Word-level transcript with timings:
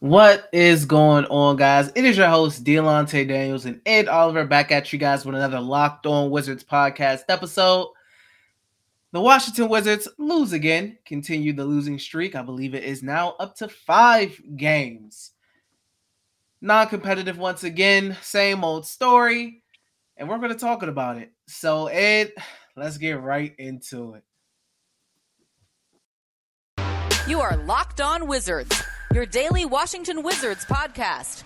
What 0.00 0.50
is 0.52 0.84
going 0.84 1.24
on, 1.26 1.56
guys? 1.56 1.90
It 1.94 2.04
is 2.04 2.18
your 2.18 2.28
host, 2.28 2.64
Delonte 2.64 3.26
Daniels 3.26 3.64
and 3.64 3.80
Ed 3.86 4.08
Oliver 4.08 4.44
back 4.44 4.70
at 4.70 4.92
you 4.92 4.98
guys 4.98 5.24
with 5.24 5.34
another 5.34 5.58
Locked 5.58 6.04
On 6.04 6.30
Wizards 6.30 6.62
podcast 6.62 7.22
episode. 7.30 7.88
The 9.12 9.22
Washington 9.22 9.70
Wizards 9.70 10.06
lose 10.18 10.52
again, 10.52 10.98
continue 11.06 11.54
the 11.54 11.64
losing 11.64 11.98
streak. 11.98 12.34
I 12.34 12.42
believe 12.42 12.74
it 12.74 12.84
is 12.84 13.02
now 13.02 13.36
up 13.40 13.56
to 13.56 13.68
five 13.68 14.38
games. 14.56 15.32
Non 16.60 16.88
competitive 16.88 17.38
once 17.38 17.64
again, 17.64 18.18
same 18.20 18.64
old 18.64 18.86
story. 18.86 19.62
And 20.18 20.28
we're 20.28 20.38
going 20.38 20.52
to 20.52 20.58
talk 20.58 20.82
about 20.82 21.16
it. 21.16 21.32
So, 21.46 21.86
Ed, 21.86 22.32
let's 22.76 22.98
get 22.98 23.22
right 23.22 23.54
into 23.56 24.14
it. 24.14 24.24
You 27.26 27.40
are 27.40 27.56
Locked 27.56 28.02
On 28.02 28.26
Wizards, 28.26 28.82
your 29.16 29.24
daily 29.24 29.64
Washington 29.64 30.22
Wizards 30.22 30.66
podcast. 30.66 31.44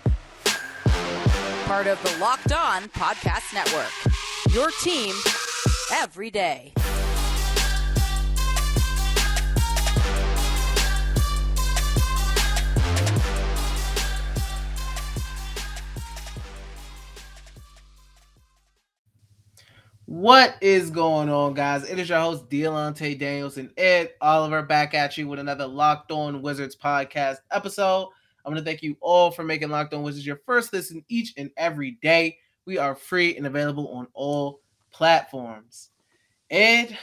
Part 1.63 1.87
of 1.87 2.03
the 2.03 2.17
Locked 2.19 2.51
On 2.51 2.83
Podcast 2.89 3.53
Network. 3.53 3.93
Your 4.53 4.71
team 4.81 5.15
every 5.93 6.29
day. 6.29 6.73
What 20.21 20.53
is 20.61 20.91
going 20.91 21.29
on, 21.29 21.55
guys? 21.55 21.89
It 21.89 21.97
is 21.97 22.07
your 22.07 22.19
host, 22.19 22.47
Delonte 22.47 23.17
Daniels 23.17 23.57
and 23.57 23.71
Ed 23.75 24.11
Oliver 24.21 24.61
back 24.61 24.93
at 24.93 25.17
you 25.17 25.27
with 25.27 25.39
another 25.39 25.65
Locked 25.65 26.11
On 26.11 26.43
Wizards 26.43 26.75
podcast 26.75 27.37
episode. 27.49 28.09
I 28.45 28.49
want 28.49 28.59
to 28.59 28.63
thank 28.63 28.83
you 28.83 28.95
all 29.01 29.31
for 29.31 29.43
making 29.43 29.69
Locked 29.69 29.95
On 29.95 30.03
Wizards 30.03 30.27
your 30.27 30.39
first 30.45 30.73
listen 30.73 31.03
each 31.09 31.33
and 31.37 31.49
every 31.57 31.97
day. 32.03 32.37
We 32.67 32.77
are 32.77 32.93
free 32.93 33.35
and 33.35 33.47
available 33.47 33.87
on 33.87 34.05
all 34.13 34.59
platforms. 34.91 35.89
Ed, 36.51 36.95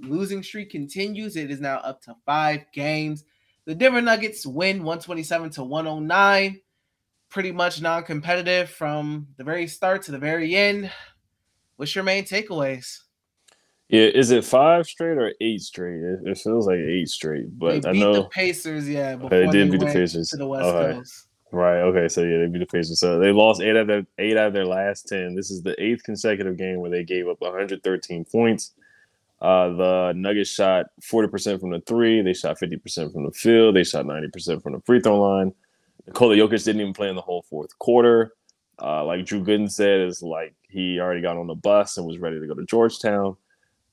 losing 0.00 0.42
streak 0.42 0.70
continues. 0.70 1.36
It 1.36 1.52
is 1.52 1.60
now 1.60 1.76
up 1.76 2.02
to 2.02 2.16
five 2.26 2.62
games. 2.72 3.22
The 3.66 3.74
Denver 3.76 4.02
Nuggets 4.02 4.44
win 4.44 4.78
127 4.78 5.50
to 5.50 5.62
109. 5.62 6.60
Pretty 7.28 7.52
much 7.52 7.80
non 7.80 8.02
competitive 8.02 8.68
from 8.68 9.28
the 9.36 9.44
very 9.44 9.68
start 9.68 10.02
to 10.02 10.10
the 10.10 10.18
very 10.18 10.56
end. 10.56 10.90
What's 11.78 11.94
your 11.94 12.02
main 12.02 12.24
takeaways? 12.24 13.02
Yeah, 13.88 14.06
is 14.06 14.32
it 14.32 14.44
five 14.44 14.84
straight 14.84 15.16
or 15.16 15.32
eight 15.40 15.60
straight? 15.60 16.02
It, 16.02 16.20
it 16.24 16.38
feels 16.38 16.66
like 16.66 16.78
eight 16.78 17.08
straight, 17.08 17.56
but 17.56 17.86
I 17.86 17.92
know 17.92 18.14
the 18.14 18.24
Pacers. 18.24 18.88
Yeah, 18.88 19.14
they 19.14 19.46
did 19.46 19.70
beat 19.70 19.78
the 19.78 19.86
Pacers 19.86 20.30
to 20.30 20.38
the 20.38 20.46
West 20.46 20.64
okay. 20.64 20.94
Coast. 20.94 21.28
Right. 21.52 21.78
Okay. 21.78 22.08
So 22.08 22.24
yeah, 22.24 22.38
they 22.38 22.46
beat 22.46 22.58
the 22.58 22.66
Pacers. 22.66 22.98
So 22.98 23.20
they 23.20 23.30
lost 23.30 23.62
eight 23.62 23.70
out 23.70 23.76
of 23.76 23.86
their 23.86 24.06
eight 24.18 24.36
out 24.36 24.48
of 24.48 24.54
their 24.54 24.66
last 24.66 25.06
ten. 25.06 25.36
This 25.36 25.52
is 25.52 25.62
the 25.62 25.80
eighth 25.80 26.02
consecutive 26.02 26.56
game 26.56 26.80
where 26.80 26.90
they 26.90 27.04
gave 27.04 27.28
up 27.28 27.40
113 27.40 28.24
points. 28.24 28.72
Uh, 29.40 29.68
the 29.68 30.12
Nuggets 30.16 30.50
shot 30.50 30.86
40% 31.00 31.60
from 31.60 31.70
the 31.70 31.80
three. 31.82 32.22
They 32.22 32.34
shot 32.34 32.58
50% 32.58 33.12
from 33.12 33.24
the 33.24 33.30
field. 33.30 33.76
They 33.76 33.84
shot 33.84 34.04
90% 34.04 34.64
from 34.64 34.72
the 34.72 34.80
free 34.80 35.00
throw 35.00 35.20
line. 35.20 35.54
Nikola 36.08 36.34
Jokic 36.34 36.64
didn't 36.64 36.80
even 36.80 36.92
play 36.92 37.08
in 37.08 37.14
the 37.14 37.22
whole 37.22 37.42
fourth 37.42 37.78
quarter. 37.78 38.32
Uh, 38.80 39.04
like 39.04 39.24
Drew 39.24 39.44
Gooden 39.44 39.70
said, 39.70 40.00
is 40.00 40.22
like 40.22 40.54
he 40.68 41.00
already 41.00 41.22
got 41.22 41.36
on 41.36 41.46
the 41.46 41.54
bus 41.54 41.96
and 41.96 42.06
was 42.06 42.18
ready 42.18 42.38
to 42.38 42.46
go 42.46 42.54
to 42.54 42.64
Georgetown. 42.64 43.36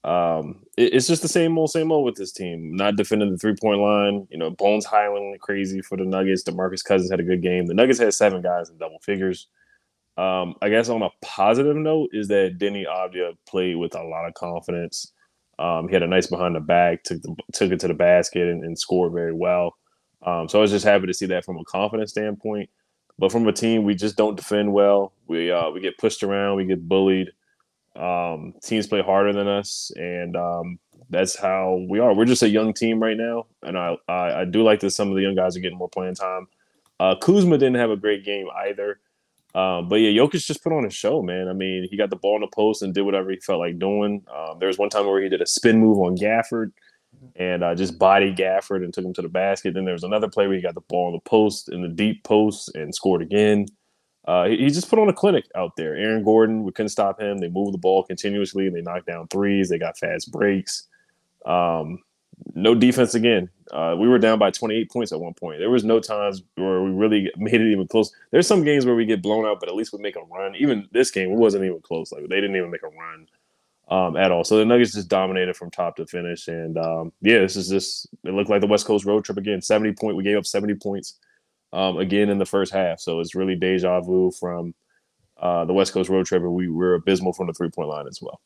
Um, 0.04 0.64
it, 0.78 0.94
it's 0.94 1.08
just 1.08 1.24
the 1.24 1.28
same 1.28 1.58
old, 1.58 1.72
same 1.72 1.92
old 1.92 2.06
with 2.06 2.16
this 2.16 2.32
team. 2.32 2.76
Not 2.76 2.96
defending 2.96 3.32
the 3.32 3.38
three 3.38 3.56
point 3.60 3.80
line. 3.80 4.28
You 4.30 4.38
know, 4.38 4.52
Bones 4.52 4.86
Hyland 4.86 5.40
crazy 5.42 5.82
for 5.82 5.98
the 5.98 6.06
Nuggets. 6.06 6.44
Demarcus 6.44 6.84
Cousins 6.84 7.10
had 7.10 7.20
a 7.20 7.24
good 7.24 7.42
game. 7.42 7.66
The 7.66 7.74
Nuggets 7.74 8.00
had 8.00 8.14
seven 8.14 8.42
guys 8.42 8.70
in 8.70 8.78
double 8.78 9.00
figures. 9.00 9.48
Um, 10.18 10.56
I 10.62 10.70
guess 10.70 10.88
on 10.90 11.02
a 11.02 11.10
positive 11.22 11.76
note 11.76 12.10
is 12.14 12.28
that 12.30 12.58
Deni 12.58 12.86
Avdija 12.86 13.36
played 13.48 13.76
with 13.76 13.96
a 13.96 14.04
lot 14.04 14.28
of 14.28 14.34
confidence. 14.36 15.12
Um, 15.60 15.88
he 15.88 15.94
had 15.94 16.04
a 16.04 16.08
nice 16.08 16.28
behind 16.28 16.56
the 16.56 16.62
back, 16.62 17.04
took 17.04 17.22
the, 17.22 17.36
took 17.54 17.72
it 17.72 17.80
to 17.82 17.88
the 17.88 17.94
basket 17.94 18.48
and, 18.48 18.64
and 18.64 18.78
scored 18.78 19.14
very 19.14 19.34
well. 19.34 19.76
Um, 20.26 20.48
so 20.48 20.60
I 20.60 20.62
was 20.62 20.72
just 20.72 20.86
happy 20.86 21.08
to 21.08 21.14
see 21.14 21.26
that 21.28 21.46
from 21.46 21.58
a 21.58 21.64
confidence 21.66 22.12
standpoint. 22.12 22.70
But 23.18 23.32
from 23.32 23.48
a 23.48 23.54
team, 23.54 23.84
we 23.84 23.96
just 23.96 24.18
don't 24.18 24.36
defend 24.36 24.74
well. 24.74 25.14
We 25.28 25.52
uh, 25.52 25.70
we 25.72 25.80
get 25.80 25.98
pushed 25.98 26.24
around, 26.24 26.58
we 26.58 26.66
get 26.66 26.88
bullied. 26.88 27.32
Um, 27.96 28.54
teams 28.62 28.88
play 28.88 29.02
harder 29.02 29.32
than 29.32 29.48
us, 29.48 29.92
and 29.96 30.36
um, 30.36 30.80
that's 31.10 31.38
how 31.38 31.86
we 31.90 32.00
are. 32.00 32.14
We're 32.14 32.26
just 32.26 32.44
a 32.44 32.50
young 32.50 32.74
team 32.74 33.02
right 33.02 33.16
now, 33.16 33.46
and 33.64 33.78
I, 33.78 33.96
I, 34.10 34.42
I 34.42 34.46
do 34.46 34.64
like 34.64 34.82
that 34.82 34.92
some 34.92 35.10
of 35.10 35.16
the 35.16 35.22
young 35.22 35.36
guys 35.36 35.56
are 35.56 35.62
getting 35.62 35.78
more 35.78 35.90
playing 35.90 36.16
time. 36.16 36.48
Uh, 37.00 37.16
Kuzma 37.16 37.58
didn't 37.58 37.76
have 37.76 37.92
a 37.92 37.96
great 37.96 38.26
game 38.26 38.48
either, 38.66 39.00
um, 39.54 39.88
but 39.88 39.96
yeah, 40.02 40.10
Jokic 40.10 40.46
just 40.46 40.62
put 40.62 40.74
on 40.74 40.86
a 40.86 40.90
show, 40.90 41.22
man. 41.22 41.48
I 41.48 41.54
mean, 41.54 41.88
he 41.90 41.96
got 41.96 42.10
the 42.10 42.18
ball 42.18 42.36
in 42.36 42.42
the 42.42 42.48
post 42.48 42.82
and 42.82 42.94
did 42.94 43.04
whatever 43.04 43.32
he 43.32 43.38
felt 43.38 43.60
like 43.60 43.80
doing. 43.80 44.26
Um, 44.34 44.60
there 44.60 44.68
was 44.68 44.78
one 44.78 44.90
time 44.90 45.06
where 45.06 45.22
he 45.22 45.30
did 45.30 45.42
a 45.42 45.46
spin 45.46 45.80
move 45.80 46.00
on 46.00 46.18
Gafford 46.18 46.74
and 47.36 47.64
uh, 47.64 47.76
just 47.76 48.00
body 48.00 48.34
Gafford 48.34 48.84
and 48.84 48.94
took 48.94 49.06
him 49.06 49.14
to 49.14 49.22
the 49.22 49.30
basket. 49.30 49.74
Then 49.74 49.86
there 49.86 49.94
was 49.94 50.04
another 50.04 50.30
play 50.30 50.48
where 50.48 50.56
he 50.56 50.62
got 50.62 50.76
the 50.76 50.82
ball 50.82 51.10
in 51.10 51.14
the 51.14 51.30
post, 51.30 51.70
in 51.70 51.82
the 51.82 51.90
deep 51.90 52.24
post, 52.24 52.74
and 52.76 52.94
scored 52.94 53.22
again. 53.22 53.66
Uh, 54.28 54.46
he, 54.46 54.58
he, 54.58 54.70
just 54.70 54.90
put 54.90 54.98
on 54.98 55.08
a 55.08 55.14
clinic 55.14 55.46
out 55.56 55.76
there. 55.76 55.96
Aaron 55.96 56.24
Gordon, 56.24 56.64
we 56.64 56.72
couldn't 56.72 56.90
stop 56.90 57.22
him. 57.22 57.38
They 57.38 57.48
moved 57.48 57.74
the 57.74 57.80
ball 57.80 58.04
continuously. 58.04 58.70
They 58.70 58.82
knocked 58.82 59.06
down 59.06 59.28
threes. 59.28 59.70
They 59.70 59.78
got 59.78 59.98
fast 59.98 60.32
breaks. 60.32 60.88
Um, 61.46 62.00
no 62.54 62.74
defense 62.74 63.14
again. 63.14 63.50
Uh, 63.72 63.96
we 63.98 64.08
were 64.08 64.20
down 64.20 64.40
by 64.40 64.52
28 64.52 64.90
points 64.92 65.12
at 65.12 65.20
one 65.20 65.34
point. 65.34 65.60
There 65.60 65.70
was 65.70 65.84
no 65.84 66.00
times 66.00 66.42
where 66.56 66.82
we 66.82 66.92
really 66.92 67.32
made 67.38 67.62
it 67.62 67.72
even 67.72 67.88
close. 67.88 68.12
There's 68.32 68.48
some 68.48 68.64
games 68.64 68.86
where 68.86 68.96
we 68.96 69.06
get 69.06 69.22
blown 69.22 69.46
out, 69.46 69.60
but 69.60 69.70
at 69.70 69.76
least 69.76 69.94
we 69.94 70.00
make 70.00 70.16
a 70.16 70.24
run. 70.24 70.56
Even 70.56 70.88
this 70.92 71.12
game, 71.12 71.32
it 71.32 71.38
wasn't 71.38 71.66
even 71.66 71.82
close. 71.82 72.12
Like 72.12 72.28
they 72.28 72.42
didn't 72.42 72.56
even 72.56 72.72
make 72.72 72.84
a 72.84 72.88
run 72.88 73.28
um, 73.88 74.18
at 74.18 74.32
all. 74.32 74.44
So 74.44 74.58
the 74.58 74.66
Nuggets 74.66 74.94
just 74.94 75.10
dominated 75.10 75.56
from 75.56 75.72
top 75.72 75.96
to 75.98 76.06
finish. 76.06 76.48
And 76.48 76.78
um, 76.78 77.12
yeah, 77.22 77.40
this 77.40 77.56
is 77.56 77.70
just 77.70 78.08
it 78.24 78.34
looked 78.34 78.50
like 78.50 78.62
the 78.62 78.68
West 78.68 78.86
Coast 78.86 79.06
road 79.06 79.26
trip 79.26 79.38
again. 79.38 79.62
70 79.62 79.94
point, 79.94 80.18
we 80.18 80.24
gave 80.24 80.38
up 80.38 80.46
70 80.46 80.76
points 80.76 81.16
um, 81.74 81.98
again 81.98 82.30
in 82.30 82.38
the 82.38 82.46
first 82.46 82.74
half. 82.74 83.00
So 83.00 83.20
it's 83.20 83.36
really 83.36 83.56
deja 83.56 84.02
vu 84.02 84.32
from 84.32 84.74
uh, 85.38 85.66
the 85.66 85.74
West 85.74 85.94
Coast 85.94 86.10
road 86.10 86.26
trip. 86.26 86.42
And 86.42 86.54
we 86.54 86.70
were 86.70 86.96
abysmal 86.96 87.34
from 87.34 87.48
the 87.48 87.54
three 87.54 87.70
point 87.70 87.90
line 87.90 88.08
as 88.08 88.20
well. 88.22 88.42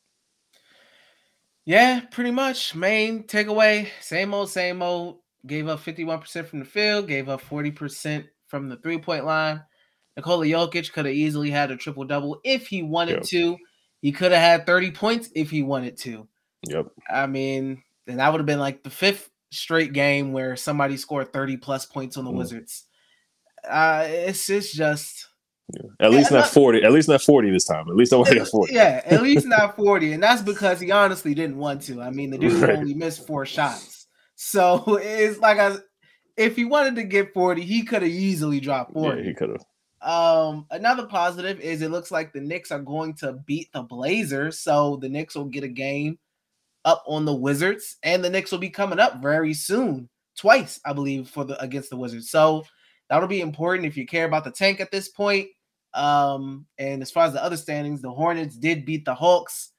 Yeah, 1.66 2.01
pretty 2.11 2.31
much. 2.31 2.73
Main 2.73 3.23
takeaway, 3.23 3.89
same 4.01 4.33
old, 4.33 4.50
same 4.50 4.81
old. 4.81 5.19
Gave 5.47 5.69
up 5.69 5.79
51% 5.79 6.47
from 6.47 6.59
the 6.59 6.66
field, 6.66 7.07
gave 7.07 7.29
up 7.29 7.41
40% 7.41 8.27
from 8.47 8.67
the 8.67 8.75
three 8.77 8.97
point 8.97 9.23
line. 9.23 9.63
Nikola 10.17 10.45
Jokic 10.45 10.91
could 10.91 11.06
have 11.06 11.13
easily 11.13 11.50
had 11.50 11.71
a 11.71 11.77
triple 11.77 12.03
double 12.03 12.41
if 12.44 12.67
he 12.67 12.83
wanted 12.83 13.13
yep. 13.13 13.23
to. 13.23 13.57
He 14.02 14.12
could 14.12 14.32
have 14.32 14.42
had 14.42 14.66
30 14.66 14.92
points 14.92 15.30
if 15.36 15.50
he 15.50 15.62
wanted 15.62 15.98
to. 16.00 16.28
Yep. 16.68 16.88
I 17.10 17.28
mean, 17.28 17.84
and 18.08 18.20
that 18.20 18.32
would 18.32 18.40
have 18.40 18.46
been 18.46 18.60
like 18.60 18.84
the 18.84 18.90
fifth 18.90 19.30
straight 19.52 19.94
game 19.94 20.32
where 20.32 20.56
somebody 20.56 20.98
scored 20.98 21.34
30 21.34 21.58
plus 21.58 21.86
points 21.86 22.18
on 22.18 22.26
the 22.26 22.32
mm. 22.32 22.38
Wizards. 22.38 22.86
Uh 23.68 24.06
it's 24.08 24.50
it's 24.50 24.72
just 24.72 25.28
yeah. 25.74 25.90
At 26.00 26.12
least 26.12 26.32
not 26.32 26.48
40. 26.48 26.84
At 26.84 26.92
least 26.92 27.10
not 27.10 27.22
40 27.22 27.52
this 27.52 27.66
time. 27.66 27.88
At 27.90 27.96
least 27.96 28.12
I 28.14 28.16
want 28.16 28.30
to 28.30 28.46
40. 28.46 28.74
Yeah, 28.74 29.02
at 29.06 29.22
least 29.22 29.46
not 29.46 29.76
40. 29.76 30.14
And 30.14 30.24
that's 30.24 30.42
because 30.42 30.80
he 30.80 30.92
honestly 30.92 31.36
didn't 31.36 31.58
want 31.58 31.81
to. 31.84 32.02
I 32.02 32.10
mean, 32.10 32.31
the 32.31 32.38
dude 32.38 32.54
right. 32.54 32.78
only 32.78 32.94
missed 32.94 33.28
four 33.28 33.46
shots. 33.46 34.08
So 34.36 34.98
it's 35.02 35.40
like 35.40 35.60
I 35.60 35.78
if 36.38 36.56
he 36.56 36.66
wanted 36.66 36.96
to 36.96 37.04
get 37.04 37.34
40, 37.34 37.62
he 37.62 37.84
could 37.84 38.02
have 38.02 38.12
easily 38.12 38.60
dropped 38.60 38.94
40. 38.94 39.18
Yeah, 39.18 39.28
he 39.28 39.34
could 39.34 39.50
have. 39.50 39.64
Um, 40.02 40.66
another 40.72 41.06
positive 41.06 41.60
is 41.60 41.82
it 41.82 41.92
looks 41.92 42.12
like 42.12 42.32
the 42.32 42.40
Knicks 42.40 42.72
are 42.72 42.80
going 42.80 43.14
to 43.16 43.34
beat 43.34 43.72
the 43.74 43.82
Blazers, 43.82 44.60
so 44.60 44.98
the 44.98 45.10
Knicks 45.10 45.36
will 45.36 45.46
get 45.46 45.64
a 45.64 45.70
game 45.70 46.18
up 46.86 47.04
on 47.06 47.26
the 47.26 47.36
Wizards, 47.36 47.98
and 48.04 48.24
the 48.24 48.30
Knicks 48.30 48.52
will 48.52 48.60
be 48.60 48.70
coming 48.70 49.00
up 49.00 49.22
very 49.22 49.54
soon, 49.54 50.10
twice, 50.38 50.80
I 50.86 50.94
believe, 50.94 51.28
for 51.28 51.44
the 51.44 51.62
against 51.62 51.90
the 51.90 51.98
Wizards. 51.98 52.30
So 52.30 52.64
that'll 53.10 53.28
be 53.28 53.42
important 53.42 53.88
if 53.88 53.98
you 53.98 54.06
care 54.06 54.25
about 54.25 54.46
the 54.46 54.51
tank 54.51 54.80
at 54.80 54.92
this 54.92 55.10
point. 55.10 55.50
Um, 55.94 56.66
and 56.78 57.02
as 57.02 57.12
far 57.12 57.25
as 57.25 57.34
the 57.34 57.44
other 57.44 57.57
standings, 57.57 58.02
the 58.02 58.12
Hornets 58.12 58.56
did 58.56 58.86
beat 58.86 59.04
the 59.04 59.16
Hawks, 59.16 59.72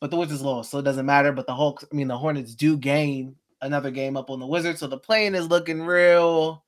but 0.00 0.10
the 0.10 0.16
Wizards 0.16 0.42
lost, 0.42 0.70
so 0.70 0.78
it 0.78 0.84
doesn't 0.84 1.06
matter. 1.06 1.32
But 1.32 1.46
the 1.46 1.54
Hawks, 1.54 1.84
I 1.92 1.94
mean, 1.94 2.08
the 2.08 2.16
Hornets 2.16 2.54
do 2.54 2.78
gain 2.78 3.36
another 3.60 3.90
game 3.90 4.16
up 4.16 4.30
on 4.30 4.40
the 4.40 4.46
Wizards, 4.46 4.80
so 4.80 4.86
the 4.86 4.96
playing 4.96 5.34
is 5.34 5.48
looking 5.48 5.82
real, 5.82 6.64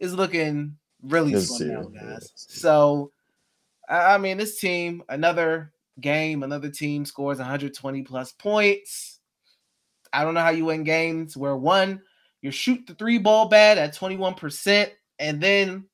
is 0.00 0.12
looking 0.12 0.76
really 1.08 1.32
down, 1.32 1.92
guys. 1.92 2.30
So, 2.34 3.12
I 3.88 4.18
mean, 4.18 4.38
this 4.38 4.58
team, 4.58 5.02
another 5.08 5.72
game, 6.00 6.42
another 6.42 6.68
team 6.68 7.04
scores 7.04 7.38
120 7.38 8.02
plus 8.02 8.32
points. 8.32 9.20
I 10.12 10.24
don't 10.24 10.34
know 10.34 10.40
how 10.40 10.50
you 10.50 10.66
win 10.66 10.84
games 10.84 11.36
where 11.36 11.56
one, 11.56 12.02
you 12.42 12.50
shoot 12.50 12.86
the 12.86 12.94
three 12.94 13.18
ball 13.18 13.48
bad 13.48 13.78
at 13.78 13.94
21%, 13.94 14.90
and 15.18 15.40
then 15.40 15.84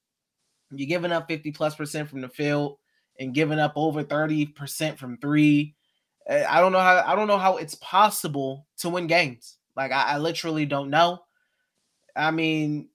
you're 0.71 0.89
giving 0.89 1.13
up 1.13 1.29
50 1.29 1.53
plus 1.53 1.75
percent 1.75 2.09
from 2.09 2.21
the 2.21 2.29
field 2.29 2.79
and 3.19 3.35
giving 3.35 3.59
up 3.59 3.73
over 3.77 4.03
30% 4.03 4.99
from 4.99 5.19
three. 5.19 5.75
Eh, 6.27 6.45
I 6.49 6.61
don't 6.61 6.73
know 6.73 6.79
how 6.79 7.05
I 7.07 7.15
don't 7.15 7.29
know 7.29 7.39
how 7.39 7.57
it's 7.57 7.75
possible 7.77 8.67
to 8.79 8.89
win 8.89 9.07
games. 9.07 9.59
Like 9.77 9.93
I, 9.93 10.03
I 10.03 10.19
literally 10.19 10.67
don't 10.67 10.91
know. 10.91 11.23
I 12.15 12.31
mean, 12.31 12.89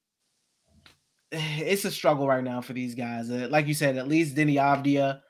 it's 1.32 1.86
a 1.86 1.92
struggle 1.92 2.28
right 2.28 2.44
now 2.44 2.62
for 2.62 2.74
these 2.74 2.96
guys. 2.96 3.30
Uh, 3.30 3.48
like 3.50 3.68
you 3.68 3.74
said, 3.74 3.98
at 3.98 4.08
least 4.08 4.36
Deni 4.36 4.56
Avdija 4.56 5.22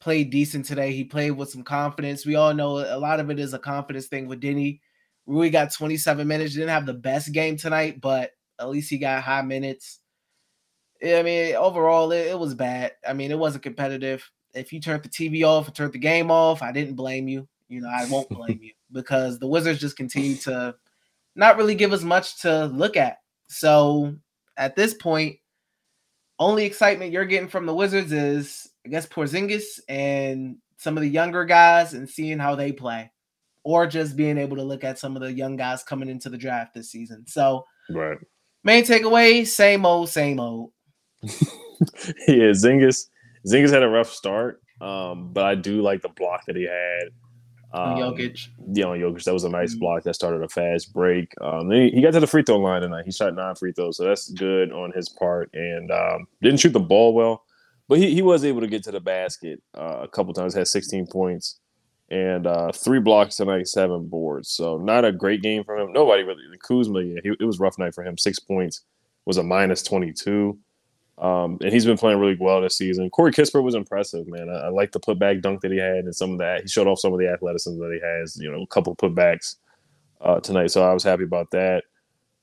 played 0.00 0.30
decent 0.30 0.64
today. 0.64 0.92
He 0.92 1.04
played 1.04 1.32
with 1.32 1.50
some 1.50 1.62
confidence. 1.62 2.26
We 2.26 2.36
all 2.36 2.54
know 2.54 2.78
a 2.78 2.98
lot 2.98 3.20
of 3.20 3.30
it 3.30 3.38
is 3.38 3.54
a 3.54 3.58
confidence 3.58 4.06
thing 4.06 4.26
with 4.26 4.40
Deni. 4.40 4.80
Rui 5.26 5.50
got 5.50 5.72
27 5.72 6.26
minutes. 6.26 6.54
Didn't 6.54 6.70
have 6.70 6.86
the 6.86 6.94
best 6.94 7.32
game 7.32 7.56
tonight, 7.56 8.00
but 8.00 8.32
at 8.58 8.68
least 8.68 8.90
he 8.90 8.98
got 8.98 9.22
high 9.22 9.42
minutes. 9.42 10.00
I 11.04 11.22
mean, 11.22 11.54
overall, 11.56 12.10
it, 12.12 12.28
it 12.28 12.38
was 12.38 12.54
bad. 12.54 12.92
I 13.06 13.12
mean, 13.12 13.30
it 13.30 13.38
wasn't 13.38 13.64
competitive. 13.64 14.28
If 14.54 14.72
you 14.72 14.80
turned 14.80 15.02
the 15.02 15.08
TV 15.08 15.44
off 15.44 15.68
or 15.68 15.72
turned 15.72 15.92
the 15.92 15.98
game 15.98 16.30
off, 16.30 16.62
I 16.62 16.72
didn't 16.72 16.94
blame 16.94 17.28
you. 17.28 17.48
You 17.68 17.80
know, 17.80 17.88
I 17.88 18.04
won't 18.06 18.28
blame 18.28 18.60
you 18.62 18.72
because 18.92 19.38
the 19.38 19.46
Wizards 19.46 19.80
just 19.80 19.96
continue 19.96 20.36
to 20.38 20.74
not 21.34 21.56
really 21.56 21.74
give 21.74 21.92
us 21.92 22.02
much 22.02 22.40
to 22.42 22.66
look 22.66 22.96
at. 22.96 23.18
So 23.48 24.14
at 24.56 24.76
this 24.76 24.94
point, 24.94 25.36
only 26.42 26.64
excitement 26.64 27.12
you're 27.12 27.24
getting 27.24 27.48
from 27.48 27.66
the 27.66 27.74
Wizards 27.74 28.12
is, 28.12 28.68
I 28.84 28.88
guess, 28.88 29.06
Porzingis 29.06 29.80
and 29.88 30.56
some 30.76 30.96
of 30.96 31.02
the 31.02 31.08
younger 31.08 31.44
guys 31.44 31.94
and 31.94 32.08
seeing 32.08 32.38
how 32.38 32.54
they 32.54 32.72
play, 32.72 33.10
or 33.64 33.86
just 33.86 34.16
being 34.16 34.38
able 34.38 34.56
to 34.56 34.62
look 34.62 34.84
at 34.84 34.98
some 34.98 35.16
of 35.16 35.22
the 35.22 35.32
young 35.32 35.56
guys 35.56 35.84
coming 35.84 36.08
into 36.08 36.28
the 36.28 36.36
draft 36.36 36.74
this 36.74 36.90
season. 36.90 37.24
So, 37.26 37.64
right. 37.90 38.18
Main 38.64 38.84
takeaway: 38.84 39.46
same 39.46 39.86
old, 39.86 40.08
same 40.08 40.40
old. 40.40 40.72
yeah, 41.22 42.50
Zingis. 42.52 43.06
Zingis 43.46 43.72
had 43.72 43.82
a 43.82 43.88
rough 43.88 44.10
start, 44.10 44.62
um, 44.80 45.32
but 45.32 45.44
I 45.44 45.54
do 45.54 45.82
like 45.82 46.02
the 46.02 46.08
block 46.10 46.46
that 46.46 46.56
he 46.56 46.64
had. 46.64 47.10
Um, 47.74 47.96
Jokic. 47.96 48.48
Yeah, 48.72 48.86
on 48.86 48.98
Jokic. 48.98 49.24
That 49.24 49.32
was 49.32 49.44
a 49.44 49.48
nice 49.48 49.72
mm-hmm. 49.72 49.80
block 49.80 50.02
that 50.04 50.14
started 50.14 50.42
a 50.42 50.48
fast 50.48 50.92
break. 50.92 51.32
Um, 51.40 51.70
he, 51.70 51.90
he, 51.90 52.02
got 52.02 52.12
to 52.12 52.20
the 52.20 52.26
free 52.26 52.42
throw 52.42 52.58
line 52.58 52.82
tonight. 52.82 53.04
He 53.06 53.12
shot 53.12 53.34
nine 53.34 53.54
free 53.54 53.72
throws, 53.72 53.96
so 53.96 54.04
that's 54.04 54.30
good 54.30 54.72
on 54.72 54.92
his 54.92 55.08
part. 55.08 55.50
And 55.54 55.90
um, 55.90 56.26
didn't 56.42 56.60
shoot 56.60 56.72
the 56.72 56.80
ball 56.80 57.14
well, 57.14 57.44
but 57.88 57.98
he, 57.98 58.14
he 58.14 58.22
was 58.22 58.44
able 58.44 58.60
to 58.60 58.66
get 58.66 58.84
to 58.84 58.92
the 58.92 59.00
basket 59.00 59.62
uh, 59.76 60.00
a 60.02 60.08
couple 60.08 60.34
times. 60.34 60.54
Had 60.54 60.68
16 60.68 61.06
points 61.06 61.60
and 62.12 62.46
uh, 62.46 62.70
three 62.72 63.00
blocks 63.00 63.36
tonight, 63.36 63.66
seven 63.66 64.06
boards. 64.06 64.50
So 64.50 64.76
not 64.76 65.06
a 65.06 65.12
great 65.12 65.40
game 65.40 65.64
for 65.64 65.78
him. 65.78 65.92
Nobody 65.92 66.22
really. 66.22 66.42
Kuzma, 66.62 67.00
yeah, 67.00 67.20
he, 67.24 67.30
it 67.40 67.44
was 67.44 67.58
rough 67.58 67.78
night 67.78 67.94
for 67.94 68.04
him. 68.04 68.18
Six 68.18 68.38
points 68.38 68.82
was 69.24 69.38
a 69.38 69.42
minus 69.42 69.82
22. 69.82 70.58
Um, 71.18 71.58
and 71.60 71.72
he's 71.72 71.84
been 71.84 71.98
playing 71.98 72.18
really 72.18 72.36
well 72.40 72.60
this 72.60 72.76
season. 72.76 73.10
Corey 73.10 73.32
Kispert 73.32 73.62
was 73.62 73.74
impressive, 73.74 74.26
man. 74.26 74.48
I, 74.48 74.66
I 74.66 74.68
like 74.68 74.92
the 74.92 75.00
putback 75.00 75.42
dunk 75.42 75.60
that 75.60 75.70
he 75.70 75.78
had 75.78 76.04
and 76.04 76.14
some 76.14 76.32
of 76.32 76.38
that. 76.38 76.62
He 76.62 76.68
showed 76.68 76.86
off 76.86 76.98
some 76.98 77.12
of 77.12 77.18
the 77.18 77.28
athleticism 77.28 77.78
that 77.80 77.92
he 77.92 78.00
has, 78.04 78.36
you 78.40 78.50
know, 78.50 78.62
a 78.62 78.66
couple 78.66 78.96
putbacks 78.96 79.56
uh, 80.20 80.40
tonight. 80.40 80.70
So 80.70 80.88
I 80.88 80.92
was 80.92 81.04
happy 81.04 81.24
about 81.24 81.50
that. 81.50 81.84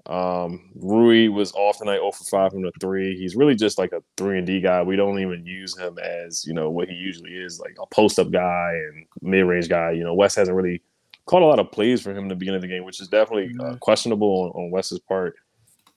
Um, 0.06 0.72
Rui 0.76 1.28
was 1.28 1.52
off 1.54 1.78
tonight, 1.78 1.98
0 1.98 2.12
for 2.12 2.24
5 2.24 2.52
from 2.52 2.62
the 2.62 2.72
three. 2.80 3.18
He's 3.18 3.36
really 3.36 3.56
just 3.56 3.78
like 3.78 3.92
a 3.92 4.02
3 4.18 4.40
and 4.40 4.48
D 4.48 4.62
guy. 4.62 4.82
We 4.82 4.96
don't 4.96 5.20
even 5.20 5.46
use 5.46 5.78
him 5.78 5.98
as, 6.00 6.46
you 6.46 6.54
know, 6.54 6.70
what 6.70 6.90
he 6.90 6.96
usually 6.96 7.32
is, 7.32 7.60
like 7.60 7.76
a 7.82 7.86
post 7.88 8.18
up 8.18 8.32
guy 8.32 8.72
and 8.74 9.06
mid 9.22 9.46
range 9.46 9.70
guy. 9.70 9.92
You 9.92 10.04
know, 10.04 10.14
Wes 10.14 10.36
hasn't 10.36 10.56
really 10.56 10.82
caught 11.26 11.44
a 11.44 11.46
lot 11.46 11.60
of 11.60 11.72
plays 11.72 12.02
for 12.02 12.12
him 12.12 12.24
in 12.24 12.28
the 12.28 12.36
beginning 12.36 12.58
of 12.58 12.62
the 12.64 12.68
game, 12.68 12.86
which 12.86 13.02
is 13.02 13.08
definitely 13.08 13.54
uh, 13.60 13.64
mm-hmm. 13.64 13.78
questionable 13.78 14.54
on, 14.56 14.64
on 14.64 14.72
Wes's 14.72 15.00
part. 15.00 15.36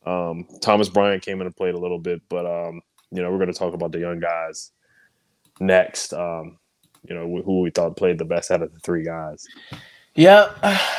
Um, 0.05 0.47
Thomas 0.61 0.89
Bryant 0.89 1.23
came 1.23 1.41
in 1.41 1.47
and 1.47 1.57
played 1.57 1.75
a 1.75 1.79
little 1.79 1.99
bit, 1.99 2.23
but 2.29 2.47
um, 2.47 2.81
you 3.11 3.23
know 3.23 3.31
we're 3.31 3.39
going 3.39 3.53
to 3.53 3.59
talk 3.59 3.75
about 3.75 3.93
the 3.93 4.01
young 4.01 4.21
guys 4.21 4.73
next. 5.61 6.13
Um, 6.13 6.59
you 7.09 7.15
know 7.15 7.43
who 7.43 7.61
we 7.61 7.71
thought 7.71 7.97
played 7.97 8.19
the 8.19 8.25
best 8.25 8.51
out 8.51 8.63
of 8.63 8.73
the 8.73 8.81
three 8.81 9.05
guys. 9.05 9.47
Yeah. 10.15 10.53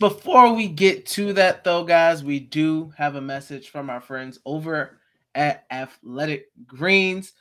Before 0.00 0.52
we 0.52 0.68
get 0.68 1.06
to 1.06 1.32
that, 1.34 1.64
though, 1.64 1.84
guys, 1.84 2.24
we 2.24 2.40
do 2.40 2.92
have 2.96 3.16
a 3.16 3.20
message 3.20 3.70
from 3.70 3.90
our 3.90 4.00
friends 4.00 4.38
over 4.44 4.98
at 5.34 5.66
Athletic 5.70 6.48
Greens. 6.66 7.32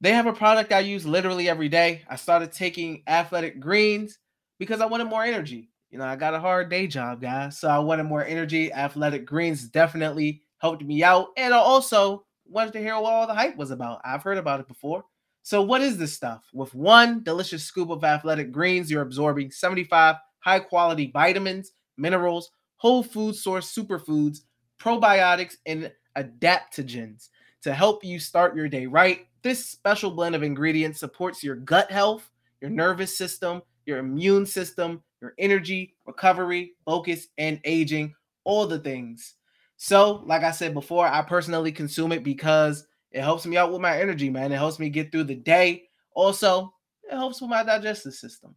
They 0.00 0.12
have 0.12 0.26
a 0.26 0.32
product 0.32 0.72
I 0.72 0.80
use 0.80 1.06
literally 1.06 1.48
every 1.48 1.68
day. 1.68 2.02
I 2.08 2.16
started 2.16 2.52
taking 2.52 3.02
Athletic 3.06 3.58
Greens 3.58 4.18
because 4.58 4.80
I 4.80 4.86
wanted 4.86 5.04
more 5.04 5.24
energy. 5.24 5.70
You 5.94 6.00
know, 6.00 6.06
I 6.06 6.16
got 6.16 6.34
a 6.34 6.40
hard 6.40 6.70
day 6.70 6.88
job, 6.88 7.20
guys. 7.20 7.56
So 7.60 7.68
I 7.68 7.78
wanted 7.78 8.02
more 8.02 8.24
energy. 8.24 8.72
Athletic 8.72 9.24
Greens 9.24 9.68
definitely 9.68 10.42
helped 10.58 10.82
me 10.82 11.04
out. 11.04 11.28
And 11.36 11.54
I 11.54 11.58
also 11.58 12.26
wanted 12.46 12.72
to 12.72 12.80
hear 12.80 12.98
what 12.98 13.12
all 13.12 13.28
the 13.28 13.34
hype 13.34 13.56
was 13.56 13.70
about. 13.70 14.00
I've 14.04 14.24
heard 14.24 14.36
about 14.36 14.58
it 14.58 14.66
before. 14.66 15.04
So, 15.44 15.62
what 15.62 15.82
is 15.82 15.96
this 15.96 16.12
stuff? 16.12 16.48
With 16.52 16.74
one 16.74 17.22
delicious 17.22 17.62
scoop 17.62 17.90
of 17.90 18.02
Athletic 18.02 18.50
Greens, 18.50 18.90
you're 18.90 19.02
absorbing 19.02 19.52
75 19.52 20.16
high 20.40 20.58
quality 20.58 21.12
vitamins, 21.12 21.74
minerals, 21.96 22.50
whole 22.74 23.04
food 23.04 23.36
source 23.36 23.72
superfoods, 23.72 24.38
probiotics, 24.80 25.54
and 25.64 25.92
adaptogens 26.18 27.28
to 27.62 27.72
help 27.72 28.02
you 28.02 28.18
start 28.18 28.56
your 28.56 28.68
day 28.68 28.86
right. 28.86 29.28
This 29.44 29.64
special 29.64 30.10
blend 30.10 30.34
of 30.34 30.42
ingredients 30.42 30.98
supports 30.98 31.44
your 31.44 31.54
gut 31.54 31.92
health, 31.92 32.28
your 32.60 32.70
nervous 32.70 33.16
system, 33.16 33.62
your 33.86 33.98
immune 33.98 34.44
system, 34.44 35.04
your 35.24 35.34
energy, 35.38 35.96
recovery, 36.04 36.74
focus, 36.84 37.28
and 37.38 37.58
aging, 37.64 38.14
all 38.44 38.66
the 38.66 38.78
things. 38.78 39.36
So, 39.78 40.22
like 40.26 40.42
I 40.42 40.50
said 40.50 40.74
before, 40.74 41.06
I 41.06 41.22
personally 41.22 41.72
consume 41.72 42.12
it 42.12 42.22
because 42.22 42.86
it 43.10 43.22
helps 43.22 43.46
me 43.46 43.56
out 43.56 43.72
with 43.72 43.80
my 43.80 43.98
energy, 43.98 44.28
man. 44.28 44.52
It 44.52 44.56
helps 44.56 44.78
me 44.78 44.90
get 44.90 45.10
through 45.10 45.24
the 45.24 45.34
day. 45.34 45.84
Also, 46.14 46.74
it 47.10 47.16
helps 47.16 47.40
with 47.40 47.48
my 47.48 47.62
digestive 47.62 48.12
system. 48.12 48.54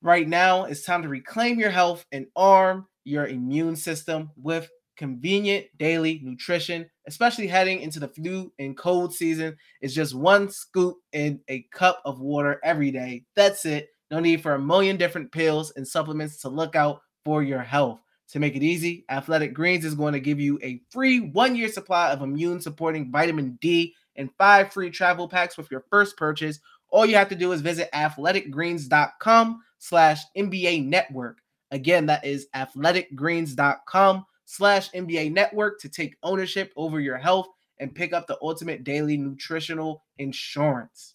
Right 0.00 0.26
now, 0.26 0.64
it's 0.64 0.84
time 0.84 1.02
to 1.02 1.08
reclaim 1.10 1.58
your 1.58 1.70
health 1.70 2.06
and 2.12 2.26
arm 2.34 2.86
your 3.04 3.26
immune 3.26 3.76
system 3.76 4.30
with 4.36 4.70
convenient 4.96 5.66
daily 5.78 6.20
nutrition, 6.24 6.88
especially 7.06 7.46
heading 7.46 7.80
into 7.80 8.00
the 8.00 8.08
flu 8.08 8.50
and 8.58 8.76
cold 8.76 9.14
season. 9.14 9.54
It's 9.82 9.94
just 9.94 10.14
one 10.14 10.50
scoop 10.50 10.96
in 11.12 11.40
a 11.48 11.66
cup 11.74 12.00
of 12.06 12.20
water 12.20 12.58
every 12.64 12.90
day. 12.90 13.26
That's 13.36 13.66
it. 13.66 13.90
No 14.12 14.20
need 14.20 14.42
for 14.42 14.54
a 14.54 14.60
million 14.60 14.98
different 14.98 15.32
pills 15.32 15.72
and 15.74 15.88
supplements 15.88 16.42
to 16.42 16.50
look 16.50 16.76
out 16.76 17.00
for 17.24 17.42
your 17.42 17.62
health. 17.62 17.98
To 18.32 18.38
make 18.38 18.54
it 18.54 18.62
easy, 18.62 19.06
Athletic 19.08 19.54
Greens 19.54 19.86
is 19.86 19.94
going 19.94 20.12
to 20.12 20.20
give 20.20 20.38
you 20.38 20.58
a 20.62 20.82
free 20.90 21.20
one 21.20 21.56
year 21.56 21.68
supply 21.68 22.10
of 22.10 22.20
immune 22.20 22.60
supporting 22.60 23.10
vitamin 23.10 23.58
D 23.62 23.94
and 24.16 24.28
five 24.36 24.70
free 24.70 24.90
travel 24.90 25.28
packs 25.28 25.56
with 25.56 25.70
your 25.70 25.86
first 25.88 26.18
purchase. 26.18 26.60
All 26.90 27.06
you 27.06 27.16
have 27.16 27.30
to 27.30 27.34
do 27.34 27.52
is 27.52 27.62
visit 27.62 27.90
athleticgreens.com 27.94 29.62
slash 29.78 30.22
NBA 30.36 30.86
network. 30.86 31.38
Again, 31.70 32.04
that 32.06 32.26
is 32.26 32.48
athleticgreens.com 32.54 34.26
slash 34.44 34.90
NBA 34.90 35.32
network 35.32 35.80
to 35.80 35.88
take 35.88 36.16
ownership 36.22 36.70
over 36.76 37.00
your 37.00 37.16
health 37.16 37.48
and 37.80 37.94
pick 37.94 38.12
up 38.12 38.26
the 38.26 38.38
ultimate 38.42 38.84
daily 38.84 39.16
nutritional 39.16 40.04
insurance. 40.18 41.14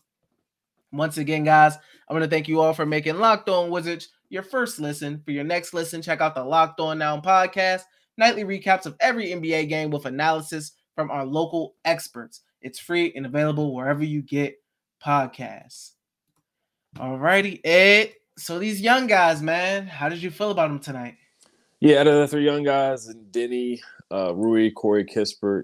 Once 0.92 1.18
again, 1.18 1.44
guys, 1.44 1.76
I 2.08 2.14
want 2.14 2.24
to 2.24 2.30
thank 2.30 2.48
you 2.48 2.62
all 2.62 2.74
for 2.74 2.86
making 2.86 3.20
Locked 3.20 3.50
On 3.50 3.70
Wizards 3.70 4.10
your 4.30 4.44
first 4.44 4.80
listen. 4.80 5.22
For 5.26 5.32
your 5.32 5.44
next 5.44 5.74
listen, 5.74 6.02
check 6.02 6.22
out 6.22 6.36
the 6.36 6.44
Locked 6.44 6.80
On 6.80 6.98
Now 6.98 7.20
podcast, 7.20 7.82
nightly 8.18 8.44
recaps 8.44 8.86
of 8.86 8.96
every 9.00 9.28
NBA 9.28 9.68
game 9.68 9.90
with 9.90 10.06
analysis 10.06 10.74
from 10.96 11.12
our 11.12 11.26
local 11.26 11.76
experts. 11.84 12.42
It's 12.62 12.80
free 12.80 13.12
and 13.16 13.26
available 13.26 13.76
wherever 13.76 14.04
you 14.04 14.22
get 14.22 14.56
podcasts. 15.04 15.92
All 17.00 17.18
righty, 17.18 17.64
Ed. 17.66 18.14
So 18.38 18.58
these 18.58 18.80
young 18.82 19.08
guys, 19.08 19.42
man, 19.42 19.88
how 19.88 20.10
did 20.10 20.22
you 20.22 20.32
feel 20.32 20.52
about 20.52 20.70
them 20.70 20.80
tonight? 20.80 21.16
Yeah, 21.80 22.00
out 22.00 22.08
of 22.08 22.16
the 22.16 22.28
three 22.28 22.46
young 22.46 22.64
guys, 22.64 23.14
Deni, 23.32 23.80
uh, 24.12 24.34
Rui, 24.34 24.72
Corey 24.72 25.06
Kispert, 25.06 25.64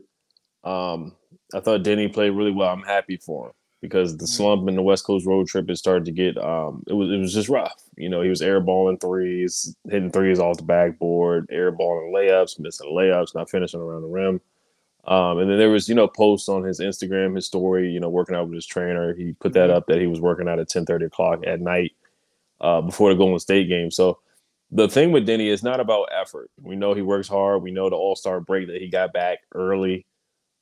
um, 0.64 1.16
I 1.54 1.60
thought 1.60 1.84
Deni 1.84 2.12
played 2.14 2.32
really 2.32 2.52
well. 2.52 2.70
I'm 2.70 2.84
happy 2.84 3.18
for 3.18 3.48
him 3.48 3.54
because 3.84 4.16
the 4.16 4.24
mm-hmm. 4.24 4.28
slump 4.28 4.70
in 4.70 4.76
the 4.76 4.82
West 4.82 5.04
Coast 5.04 5.28
road 5.28 5.46
trip 5.46 5.68
had 5.68 5.78
started 5.78 6.06
to 6.06 6.12
get 6.12 6.38
um 6.38 6.84
it 6.88 6.94
was 6.94 7.12
it 7.12 7.18
was 7.18 7.34
just 7.34 7.50
rough. 7.50 7.84
You 7.98 8.10
know, 8.10 8.22
he 8.22 8.30
was 8.30 8.42
airballing 8.42 9.00
threes, 9.00 9.76
hitting 9.90 10.10
threes 10.10 10.40
off 10.40 10.58
the 10.58 10.64
backboard, 10.64 11.48
airballing 11.50 12.14
layups, 12.14 12.60
missing 12.60 12.90
layups, 12.90 13.36
not 13.36 13.50
finishing 13.50 13.82
around 13.82 14.02
the 14.02 14.08
rim. 14.08 14.42
Um, 15.06 15.40
and 15.40 15.52
then 15.52 15.58
there 15.58 15.70
was, 15.70 15.90
you 15.90 15.96
know, 15.96 16.08
posts 16.08 16.48
on 16.48 16.64
his 16.64 16.80
Instagram, 16.80 17.36
his 17.36 17.46
story, 17.46 17.92
you 17.92 18.00
know, 18.00 18.08
working 18.08 18.38
out 18.38 18.46
with 18.46 18.56
his 18.56 18.66
trainer. 18.66 19.14
He 19.14 19.34
put 19.34 19.52
that 19.52 19.68
mm-hmm. 19.68 19.76
up 19.78 19.88
that 19.88 20.00
he 20.00 20.08
was 20.08 20.22
working 20.22 20.48
out 20.48 20.60
at 20.60 20.70
10 20.70 20.86
30 20.86 21.06
o'clock 21.06 21.46
at 21.46 21.60
night 21.60 21.92
uh, 22.62 22.80
before 22.80 23.10
the 23.10 23.18
Golden 23.18 23.38
State 23.38 23.68
game. 23.68 23.92
So 23.92 24.20
the 24.72 24.88
thing 24.88 25.12
with 25.12 25.28
Deni 25.28 25.48
is 25.48 25.62
not 25.62 25.82
about 25.82 26.08
effort. 26.18 26.50
We 26.62 26.78
know 26.78 26.94
he 26.94 27.02
works 27.02 27.28
hard. 27.28 27.62
We 27.62 27.72
know 27.72 27.90
the 27.90 27.98
All 27.98 28.16
Star 28.16 28.40
break 28.40 28.68
that 28.68 28.82
he 28.82 28.88
got 28.88 29.12
back 29.12 29.40
early 29.54 30.06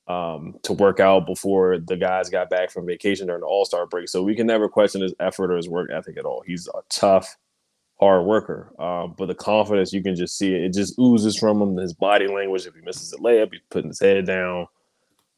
um, 0.08 0.56
to 0.64 0.74
work 0.74 1.00
out 1.00 1.26
before 1.26 1.78
the 1.78 1.96
guys 1.96 2.30
got 2.30 2.50
back 2.50 2.72
from 2.72 2.86
vacation 2.86 3.28
during 3.28 3.42
the 3.42 3.48
All 3.48 3.66
Star 3.66 3.86
break. 3.86 4.10
So 4.10 4.24
we 4.24 4.36
can 4.36 4.48
never 4.48 4.68
question 4.68 5.02
his 5.02 5.14
effort 5.20 5.52
or 5.52 5.58
his 5.58 5.70
work 5.70 5.90
ethic 5.92 6.18
at 6.18 6.26
all. 6.26 6.44
He's 6.46 6.68
a 6.68 6.82
tough, 6.90 7.38
hard 8.00 8.26
worker. 8.26 8.74
Um, 8.80 9.16
but 9.18 9.28
the 9.28 9.36
confidence 9.36 9.94
you 9.94 10.04
can 10.04 10.16
just 10.16 10.38
see 10.38 10.54
it. 10.54 10.64
It 10.64 10.74
just 10.74 10.98
oozes 11.00 11.38
from 11.38 11.62
him. 11.62 11.78
His 11.78 11.94
body 11.94 12.28
language. 12.28 12.66
If 12.66 12.76
he 12.76 12.82
misses 12.82 13.14
a 13.14 13.18
layup, 13.18 13.50
he's 13.52 13.62
putting 13.70 13.90
his 13.90 14.00
head 14.00 14.26
down. 14.26 14.68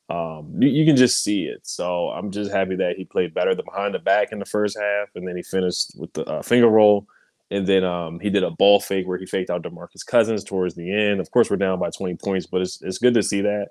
Um, 0.10 0.55
you, 0.60 0.70
you, 0.70 0.86
can 0.86 0.96
just 0.96 1.24
see 1.24 1.46
it. 1.46 1.62
So 1.63 2.10
I'm 2.10 2.29
just 2.29 2.51
happy 2.51 2.75
that 2.75 2.98
he 2.98 3.05
played 3.05 3.34
better 3.34 3.55
than 3.55 3.65
behind 3.65 3.96
the 3.96 4.00
back 4.00 4.32
in 4.32 4.39
the 4.39 4.46
first 4.46 4.77
half, 4.77 5.10
and 5.15 5.27
then 5.27 5.36
he 5.36 5.43
finished 5.43 5.93
with 5.96 6.12
the 6.13 6.25
uh, 6.25 6.41
finger 6.41 6.67
roll. 6.67 7.08
And 7.51 7.67
then 7.67 7.84
um, 7.84 8.20
he 8.20 8.29
did 8.29 8.43
a 8.43 8.51
ball 8.51 8.79
fake 8.79 9.08
where 9.08 9.17
he 9.17 9.25
faked 9.25 9.50
out 9.50 9.63
DeMarcus 9.63 10.05
Cousins 10.05 10.43
towards 10.43 10.75
the 10.75 10.91
end. 10.91 11.20
Of 11.20 11.32
course, 11.32 11.50
we're 11.50 11.58
down 11.58 11.79
by 11.79 11.89
20 11.89 12.15
points, 12.15 12.48
but 12.48 12.62
it's, 12.62 12.82
it's 12.82 12.98
good 12.98 13.13
to 13.13 13.24
see 13.24 13.41
that. 13.41 13.70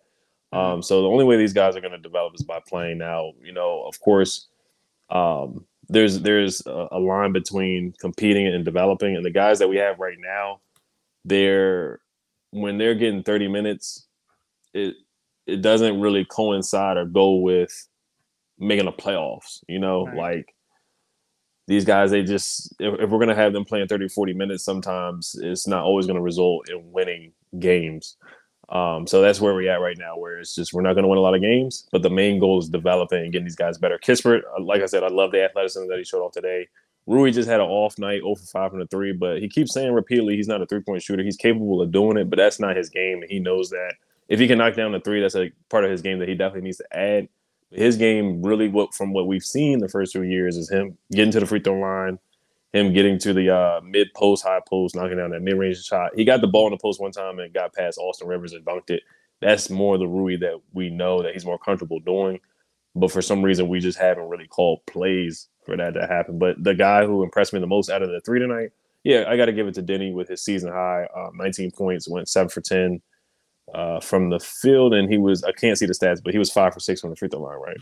Um, 0.52 0.82
so 0.82 1.02
the 1.02 1.08
only 1.08 1.24
way 1.24 1.36
these 1.36 1.54
guys 1.54 1.76
are 1.76 1.80
going 1.80 1.92
to 1.92 1.98
develop 1.98 2.34
is 2.34 2.42
by 2.42 2.60
playing 2.66 2.98
now. 2.98 3.32
You 3.42 3.52
know, 3.52 3.84
of 3.86 3.98
course, 4.00 4.48
um, 5.10 5.64
there's 5.88 6.20
there's 6.20 6.64
a, 6.66 6.88
a, 6.92 6.98
line 6.98 7.32
between 7.32 7.94
competing 7.98 8.46
and 8.46 8.64
developing, 8.64 9.16
and 9.16 9.24
the 9.24 9.30
guys 9.30 9.58
that 9.58 9.68
we 9.68 9.76
have 9.76 9.98
right 9.98 10.18
now, 10.20 10.60
they're 11.24 12.00
when 12.50 12.76
they're 12.78 12.94
getting 12.94 13.22
30 13.22 13.48
minutes, 13.48 14.06
it 14.74 14.94
it 15.46 15.62
doesn't 15.62 16.00
really 16.00 16.24
coincide 16.24 16.96
or 16.96 17.06
go 17.06 17.36
with 17.36 17.88
making 18.58 18.84
the 18.84 18.92
playoffs. 18.92 19.62
You 19.68 19.78
know, 19.78 20.06
right. 20.06 20.16
like 20.16 20.54
these 21.66 21.84
guys, 21.84 22.10
they 22.10 22.22
just 22.22 22.74
if, 22.78 23.00
if 23.00 23.10
we're 23.10 23.18
gonna 23.18 23.34
have 23.34 23.52
them 23.52 23.64
playing 23.64 23.88
30, 23.88 24.08
40 24.08 24.34
minutes, 24.34 24.64
sometimes 24.64 25.34
it's 25.40 25.66
not 25.66 25.84
always 25.84 26.06
gonna 26.06 26.20
result 26.20 26.68
in 26.68 26.92
winning 26.92 27.32
games. 27.58 28.16
Um, 28.72 29.06
so 29.06 29.20
that's 29.20 29.38
where 29.38 29.52
we're 29.52 29.70
at 29.70 29.82
right 29.82 29.98
now, 29.98 30.16
where 30.16 30.38
it's 30.38 30.54
just 30.54 30.72
we're 30.72 30.80
not 30.80 30.94
going 30.94 31.02
to 31.02 31.08
win 31.08 31.18
a 31.18 31.22
lot 31.22 31.34
of 31.34 31.42
games, 31.42 31.86
but 31.92 32.02
the 32.02 32.08
main 32.08 32.38
goal 32.38 32.58
is 32.58 32.70
developing 32.70 33.22
and 33.22 33.30
getting 33.30 33.44
these 33.44 33.54
guys 33.54 33.76
better. 33.76 33.98
Kispert, 33.98 34.40
uh, 34.58 34.62
like 34.62 34.80
I 34.80 34.86
said, 34.86 35.04
I 35.04 35.08
love 35.08 35.30
the 35.30 35.44
athleticism 35.44 35.88
that 35.88 35.98
he 35.98 36.04
showed 36.04 36.24
off 36.24 36.32
today. 36.32 36.66
Rui 37.06 37.32
just 37.32 37.48
had 37.48 37.60
an 37.60 37.66
off 37.66 37.98
night, 37.98 38.22
0 38.22 38.34
for 38.34 38.46
5 38.46 38.70
from 38.70 38.80
the 38.80 38.86
three, 38.86 39.12
but 39.12 39.40
he 39.40 39.48
keeps 39.48 39.74
saying 39.74 39.92
repeatedly 39.92 40.36
he's 40.36 40.48
not 40.48 40.62
a 40.62 40.66
three 40.66 40.80
point 40.80 41.02
shooter. 41.02 41.22
He's 41.22 41.36
capable 41.36 41.82
of 41.82 41.92
doing 41.92 42.16
it, 42.16 42.30
but 42.30 42.38
that's 42.38 42.60
not 42.60 42.76
his 42.76 42.88
game, 42.88 43.20
and 43.20 43.30
he 43.30 43.40
knows 43.40 43.68
that. 43.70 43.94
If 44.28 44.40
he 44.40 44.48
can 44.48 44.56
knock 44.56 44.74
down 44.74 44.92
the 44.92 45.00
three, 45.00 45.20
that's 45.20 45.36
a 45.36 45.52
part 45.68 45.84
of 45.84 45.90
his 45.90 46.00
game 46.00 46.18
that 46.20 46.28
he 46.28 46.34
definitely 46.34 46.62
needs 46.62 46.78
to 46.78 46.96
add. 46.96 47.28
His 47.72 47.96
game, 47.96 48.42
really, 48.42 48.68
what 48.68 48.94
from 48.94 49.12
what 49.12 49.26
we've 49.26 49.44
seen 49.44 49.80
the 49.80 49.88
first 49.88 50.12
two 50.12 50.22
years, 50.22 50.56
is 50.56 50.70
him 50.70 50.96
getting 51.10 51.32
to 51.32 51.40
the 51.40 51.46
free 51.46 51.60
throw 51.60 51.78
line, 51.78 52.18
him 52.72 52.92
getting 52.92 53.18
to 53.18 53.32
the 53.32 53.54
uh, 53.54 53.80
mid 53.84 54.12
post, 54.14 54.44
high 54.44 54.60
post, 54.68 54.94
knocking 54.94 55.18
down 55.18 55.30
that 55.30 55.42
mid 55.42 55.56
range 55.56 55.82
shot. 55.82 56.12
He 56.16 56.24
got 56.24 56.40
the 56.40 56.46
ball 56.46 56.66
in 56.66 56.72
the 56.72 56.78
post 56.78 57.00
one 57.00 57.12
time 57.12 57.38
and 57.38 57.52
got 57.52 57.74
past 57.74 57.98
Austin 57.98 58.28
Rivers 58.28 58.52
and 58.52 58.64
dunked 58.64 58.90
it. 58.90 59.02
That's 59.40 59.70
more 59.70 59.98
the 59.98 60.06
Rui 60.06 60.36
that 60.36 60.60
we 60.72 60.88
know 60.88 61.22
that 61.22 61.34
he's 61.34 61.44
more 61.44 61.58
comfortable 61.58 62.00
doing. 62.00 62.40
But 62.94 63.10
for 63.10 63.22
some 63.22 63.42
reason, 63.42 63.68
we 63.68 63.80
just 63.80 63.98
haven't 63.98 64.28
really 64.28 64.46
called 64.46 64.84
plays 64.86 65.48
for 65.64 65.76
that 65.76 65.94
to 65.94 66.06
happen. 66.06 66.38
But 66.38 66.62
the 66.62 66.74
guy 66.74 67.04
who 67.06 67.22
impressed 67.22 67.52
me 67.52 67.60
the 67.60 67.66
most 67.66 67.90
out 67.90 68.02
of 68.02 68.10
the 68.10 68.20
three 68.20 68.38
tonight, 68.38 68.70
yeah, 69.02 69.24
I 69.26 69.36
got 69.36 69.46
to 69.46 69.52
give 69.52 69.66
it 69.66 69.74
to 69.74 69.82
Deni 69.82 70.12
with 70.12 70.28
his 70.28 70.44
season 70.44 70.70
high, 70.70 71.08
uh, 71.16 71.30
19 71.34 71.72
points, 71.72 72.08
went 72.08 72.28
seven 72.28 72.48
for 72.48 72.60
10 72.60 73.02
uh, 73.74 74.00
from 74.00 74.30
the 74.30 74.38
field, 74.38 74.94
and 74.94 75.10
he 75.10 75.18
was 75.18 75.42
I 75.44 75.52
can't 75.52 75.78
see 75.78 75.86
the 75.86 75.94
stats, 75.94 76.22
but 76.22 76.32
he 76.32 76.38
was 76.38 76.52
five 76.52 76.74
for 76.74 76.80
six 76.80 77.00
from 77.00 77.10
the 77.10 77.16
free 77.16 77.28
throw 77.28 77.40
line, 77.40 77.58
right? 77.58 77.76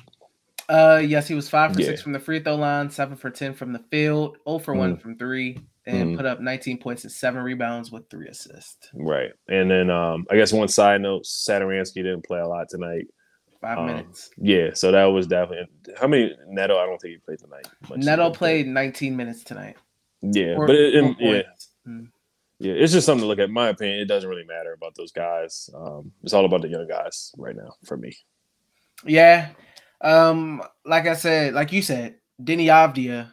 Uh, 0.71 0.99
yes, 0.99 1.27
he 1.27 1.35
was 1.35 1.49
five 1.49 1.75
for 1.75 1.81
yeah. 1.81 1.87
six 1.87 2.01
from 2.01 2.13
the 2.13 2.21
free 2.21 2.39
throw 2.39 2.55
line, 2.55 2.89
seven 2.89 3.17
for 3.17 3.29
ten 3.29 3.53
from 3.53 3.73
the 3.73 3.81
field, 3.91 4.37
0 4.47 4.61
for 4.61 4.75
mm. 4.75 4.79
one 4.79 4.97
from 4.97 5.19
three, 5.19 5.59
and 5.85 6.15
mm. 6.15 6.17
put 6.17 6.27
up 6.27 6.41
19 6.41 6.79
points 6.79 7.03
and 7.03 7.13
seven 7.13 7.43
rebounds 7.43 7.91
with 7.91 8.09
three 8.09 8.29
assists. 8.29 8.89
Right, 8.95 9.33
and 9.49 9.69
then 9.69 9.91
um, 9.91 10.27
I 10.31 10.37
guess 10.37 10.53
one 10.53 10.69
side 10.69 11.01
note: 11.01 11.25
Satoransky 11.25 11.97
didn't 11.97 12.25
play 12.25 12.39
a 12.39 12.47
lot 12.47 12.69
tonight. 12.69 13.09
Five 13.61 13.79
um, 13.79 13.87
minutes. 13.87 14.31
Yeah, 14.39 14.71
so 14.75 14.93
that 14.93 15.07
was 15.07 15.27
definitely 15.27 15.67
how 16.01 16.07
many 16.07 16.37
Neto. 16.47 16.79
I 16.79 16.87
don't 16.87 17.01
think 17.01 17.15
he 17.15 17.19
played 17.19 17.41
tonight. 17.41 17.67
Neto 17.97 18.31
played 18.31 18.69
19 18.69 19.17
minutes 19.17 19.43
tonight. 19.43 19.77
Yeah, 20.23 20.55
but 20.57 20.71
it, 20.71 20.95
it, 20.95 21.17
yeah. 21.19 21.43
Mm. 21.91 22.11
Yeah, 22.61 22.75
it's 22.75 22.93
just 22.93 23.07
something 23.07 23.23
to 23.23 23.27
look 23.27 23.41
at. 23.41 23.49
In 23.49 23.55
my 23.55 23.71
opinion, 23.71 23.99
it 23.99 24.05
doesn't 24.05 24.29
really 24.29 24.45
matter 24.45 24.73
about 24.73 24.95
those 24.95 25.11
guys. 25.11 25.69
Um, 25.75 26.13
it's 26.23 26.33
all 26.33 26.45
about 26.45 26.63
the 26.63 26.69
young 26.69 26.87
guys 26.87 27.33
right 27.37 27.57
now 27.57 27.75
for 27.85 27.97
me. 27.97 28.17
Yeah, 29.05 29.49
um, 30.01 30.63
like 30.85 31.07
I 31.07 31.15
said, 31.15 31.55
like 31.55 31.73
you 31.73 31.83
said, 31.83 32.17
Deni 32.43 32.67
Avdija. 32.67 33.31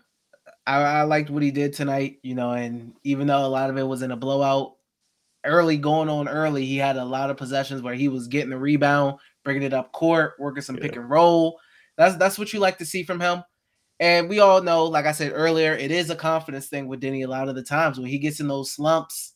I, 0.65 0.81
I 0.81 1.01
liked 1.03 1.29
what 1.29 1.43
he 1.43 1.51
did 1.51 1.73
tonight, 1.73 2.17
you 2.23 2.35
know, 2.35 2.51
and 2.51 2.93
even 3.05 3.27
though 3.27 3.45
a 3.45 3.47
lot 3.47 3.69
of 3.69 3.77
it 3.77 3.87
was 3.87 4.01
in 4.01 4.11
a 4.11 4.17
blowout, 4.17 4.75
early 5.45 5.77
going 5.77 6.09
on 6.09 6.27
early, 6.27 6.65
he 6.65 6.77
had 6.77 6.97
a 6.97 7.05
lot 7.05 7.29
of 7.29 7.37
possessions 7.37 7.81
where 7.81 7.95
he 7.95 8.09
was 8.09 8.27
getting 8.27 8.49
the 8.49 8.57
rebound, 8.57 9.17
bringing 9.45 9.63
it 9.63 9.73
up 9.73 9.93
court, 9.93 10.33
working 10.39 10.61
some 10.61 10.75
yeah. 10.75 10.81
pick 10.81 10.97
and 10.97 11.09
roll. 11.09 11.57
That's 11.97 12.17
that's 12.17 12.37
what 12.37 12.51
you 12.51 12.59
like 12.59 12.77
to 12.79 12.85
see 12.85 13.03
from 13.03 13.19
him. 13.19 13.43
And 13.99 14.29
we 14.29 14.39
all 14.39 14.61
know, 14.61 14.83
like 14.85 15.05
I 15.05 15.11
said 15.11 15.31
earlier, 15.33 15.73
it 15.73 15.89
is 15.89 16.09
a 16.09 16.15
confidence 16.15 16.67
thing 16.67 16.87
with 16.87 17.01
Deni 17.01 17.25
a 17.25 17.29
lot 17.29 17.49
of 17.49 17.55
the 17.55 17.63
times 17.63 17.97
when 17.97 18.09
he 18.09 18.19
gets 18.19 18.39
in 18.39 18.47
those 18.47 18.71
slumps. 18.71 19.33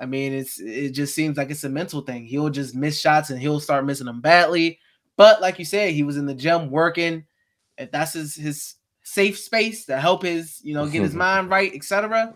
I 0.00 0.06
mean, 0.06 0.32
it's 0.32 0.58
it 0.60 0.90
just 0.90 1.14
seems 1.14 1.36
like 1.36 1.50
it's 1.50 1.64
a 1.64 1.68
mental 1.68 2.00
thing. 2.00 2.24
He'll 2.24 2.50
just 2.50 2.74
miss 2.74 2.98
shots 2.98 3.30
and 3.30 3.40
he'll 3.40 3.60
start 3.60 3.86
missing 3.86 4.06
them 4.06 4.20
badly. 4.20 4.80
But 5.16 5.40
like 5.40 5.58
you 5.58 5.64
said, 5.64 5.92
he 5.92 6.02
was 6.02 6.16
in 6.16 6.26
the 6.26 6.34
gym 6.34 6.70
working. 6.70 7.24
If 7.78 7.90
that's 7.90 8.12
his 8.12 8.34
his 8.34 8.74
safe 9.04 9.38
space 9.38 9.84
to 9.86 10.00
help 10.00 10.22
his, 10.22 10.60
you 10.62 10.74
know, 10.74 10.86
get 10.86 11.02
his 11.02 11.14
mind 11.14 11.50
right, 11.50 11.72
etc. 11.74 12.34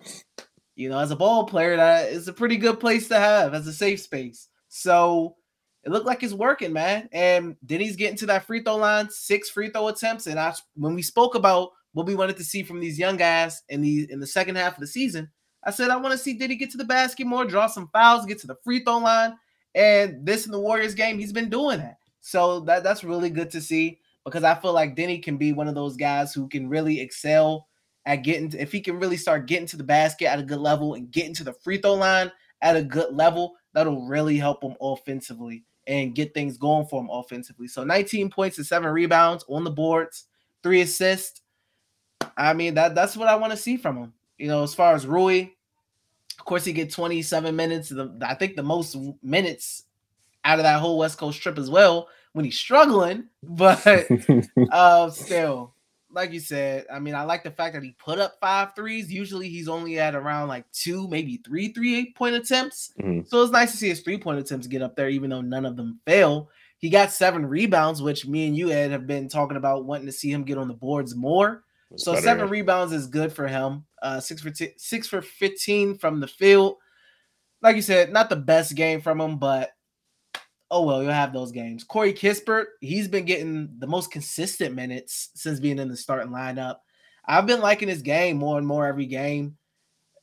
You 0.77 0.89
know, 0.89 0.99
as 0.99 1.11
a 1.11 1.17
ball 1.17 1.45
player, 1.45 1.77
that 1.77 2.11
is 2.11 2.29
a 2.29 2.33
pretty 2.33 2.57
good 2.57 2.79
place 2.79 3.09
to 3.09 3.19
have 3.19 3.55
as 3.55 3.67
a 3.67 3.73
safe 3.73 4.01
space. 4.01 4.49
So 4.69 5.37
it 5.85 5.91
looked 5.91 6.07
like 6.07 6.23
it's 6.23 6.35
working, 6.35 6.73
man. 6.73 7.09
And 7.13 7.57
then 7.63 7.81
he's 7.81 7.97
getting 7.97 8.17
to 8.19 8.27
that 8.27 8.45
free 8.45 8.63
throw 8.63 8.77
line, 8.77 9.09
six 9.11 9.51
free 9.51 9.71
throw 9.71 9.89
attempts. 9.89 10.27
And 10.27 10.39
I 10.39 10.55
when 10.75 10.95
we 10.95 11.03
spoke 11.03 11.35
about 11.35 11.71
what 11.93 12.07
we 12.07 12.15
wanted 12.15 12.37
to 12.37 12.45
see 12.45 12.63
from 12.63 12.79
these 12.79 12.99
young 12.99 13.17
guys 13.17 13.63
in 13.69 13.81
the 13.81 14.07
in 14.11 14.21
the 14.21 14.27
second 14.27 14.57
half 14.57 14.75
of 14.75 14.81
the 14.81 14.87
season, 14.87 15.29
I 15.65 15.71
said 15.71 15.91
I 15.91 15.97
want 15.97 16.13
to 16.13 16.19
see 16.19 16.35
did 16.35 16.51
he 16.51 16.57
get 16.57 16.71
to 16.73 16.79
the 16.79 16.85
basket 16.85 17.27
more, 17.27 17.45
draw 17.45 17.67
some 17.67 17.89
fouls, 17.93 18.27
get 18.27 18.39
to 18.41 18.47
the 18.47 18.57
free 18.63 18.85
throw 18.85 18.99
line. 18.99 19.35
And 19.75 20.25
this 20.25 20.47
in 20.47 20.53
the 20.53 20.61
Warriors 20.61 20.95
game, 20.95 21.19
he's 21.19 21.33
been 21.33 21.51
doing 21.51 21.79
that. 21.79 21.99
So 22.21 22.61
that 22.61 22.83
that's 22.83 23.05
really 23.05 23.31
good 23.31 23.51
to 23.51 23.61
see 23.61 24.01
because 24.25 24.45
I 24.45 24.55
feel 24.55 24.73
like 24.73 24.97
Deni 24.97 25.23
can 25.23 25.37
be 25.37 25.53
one 25.53 25.69
of 25.69 25.75
those 25.75 25.97
guys 25.97 26.35
who 26.35 26.49
can 26.49 26.69
really 26.69 27.01
excel 27.01 27.69
at 28.07 28.17
getting 28.17 28.51
to, 28.51 28.61
if 28.61 28.73
he 28.73 28.81
can 28.81 28.99
really 28.99 29.17
start 29.17 29.47
getting 29.47 29.67
to 29.67 29.77
the 29.77 29.85
basket 29.85 30.27
at 30.27 30.39
a 30.39 30.43
good 30.43 30.59
level 30.59 30.95
and 30.95 31.11
getting 31.11 31.35
to 31.35 31.45
the 31.45 31.53
free 31.53 31.79
throw 31.79 31.95
line 31.95 32.31
at 32.63 32.77
a 32.77 32.83
good 32.83 33.15
level, 33.15 33.55
that'll 33.75 34.07
really 34.07 34.37
help 34.37 34.63
him 34.63 34.75
offensively 34.81 35.65
and 35.87 36.15
get 36.15 36.35
things 36.35 36.59
going 36.59 36.87
for 36.87 37.01
him 37.01 37.09
offensively. 37.11 37.69
So 37.69 37.85
19 37.85 38.31
points 38.31 38.59
and 38.59 38.67
seven 38.67 38.91
rebounds 38.91 39.45
on 39.49 39.65
the 39.65 39.71
boards, 39.71 40.25
three 40.63 40.81
assists. 40.83 41.43
I 42.37 42.53
mean, 42.53 42.75
that 42.75 42.95
that's 42.95 43.17
what 43.17 43.29
I 43.29 43.37
want 43.37 43.53
to 43.53 43.57
see 43.57 43.77
from 43.77 43.97
him. 43.97 44.13
You 44.37 44.49
know, 44.49 44.63
as 44.63 44.75
far 44.75 44.95
as 44.95 45.07
Rui, 45.07 45.49
of 46.39 46.45
course, 46.45 46.65
he 46.65 46.73
get 46.73 46.93
27 46.93 47.55
minutes. 47.57 47.89
The, 47.89 48.17
I 48.23 48.35
think 48.35 48.55
the 48.55 48.63
most 48.63 48.97
minutes 49.23 49.85
out 50.45 50.59
of 50.59 50.65
that 50.65 50.81
whole 50.81 50.99
West 50.99 51.19
Coast 51.19 51.41
trip 51.43 51.59
as 51.59 51.71
well 51.71 52.09
when 52.33 52.45
he's 52.45 52.59
struggling. 52.59 53.25
But 53.43 53.87
uh, 54.73 55.11
still, 55.11 55.75
like 56.11 56.33
you 56.33 56.41
said, 56.41 56.87
I 56.93 56.99
mean, 56.99 57.15
I 57.15 57.23
like 57.23 57.45
the 57.45 57.51
fact 57.51 57.75
that 57.75 57.83
he 57.83 57.93
put 57.93 58.19
up 58.19 58.37
five 58.41 58.75
threes. 58.75 59.13
Usually 59.13 59.49
he's 59.49 59.69
only 59.69 59.99
at 59.99 60.15
around 60.15 60.49
like 60.49 60.71
two, 60.73 61.09
maybe 61.09 61.41
three 61.45 61.73
three 61.73 61.99
eight 61.99 62.17
point 62.17 62.35
attempts. 62.35 62.93
Mm-hmm. 63.01 63.27
So 63.27 63.43
it's 63.43 63.53
nice 63.53 63.71
to 63.73 63.77
see 63.77 63.89
his 63.89 64.01
three 64.01 64.19
point 64.19 64.39
attempts 64.39 64.67
get 64.67 64.83
up 64.83 64.97
there, 64.97 65.09
even 65.09 65.31
though 65.31 65.41
none 65.41 65.67
of 65.67 65.77
them 65.77 66.01
fail. 66.07 66.51
He 66.79 66.91
got 66.91 67.11
seven 67.11 67.45
rebounds, 67.45 68.01
which 68.01 68.27
me 68.27 68.47
and 68.47 68.57
you, 68.57 68.71
Ed, 68.71 68.93
have 68.93 69.07
been 69.07 69.29
talking 69.29 69.57
about 69.57 69.85
wanting 69.85 70.07
to 70.07 70.13
see 70.13 70.31
him 70.31 70.45
get 70.45 70.59
on 70.59 70.69
the 70.69 70.75
boards 70.75 71.15
more. 71.15 71.65
That's 71.91 72.05
so 72.05 72.13
better. 72.13 72.25
seven 72.25 72.49
rebounds 72.49 72.93
is 72.93 73.07
good 73.07 73.33
for 73.33 73.49
him. 73.49 73.85
Uh, 74.01 74.21
six 74.21 74.43
for 74.43 74.51
t- 74.51 74.75
six 74.77 75.09
for 75.09 75.21
fifteen 75.23 75.99
from 75.99 76.21
the 76.21 76.29
field. 76.29 76.77
Like 77.63 77.77
you 77.77 77.83
said, 77.83 78.13
not 78.13 78.31
the 78.31 78.37
best 78.37 78.75
game 78.77 79.01
from 79.01 79.21
him, 79.21 79.39
but 79.39 79.73
oh 80.71 80.83
well, 80.83 81.03
you'll 81.03 81.13
have 81.13 81.33
those 81.33 81.53
games. 81.53 81.85
Corey 81.85 82.13
Kispert, 82.13 82.67
he's 82.81 83.09
been 83.09 83.25
getting 83.25 83.71
the 83.79 83.87
most 83.87 84.11
consistent 84.11 84.75
minutes 84.75 85.31
since 85.35 85.61
being 85.61 85.79
in 85.79 85.89
the 85.89 85.97
starting 85.97 86.33
lineup. 86.33 86.77
I've 87.27 87.47
been 87.47 87.61
liking 87.61 87.89
his 87.89 88.03
game 88.03 88.39
more 88.39 88.59
and 88.59 88.67
more 88.67 88.87
every 88.87 89.07
game. 89.07 89.57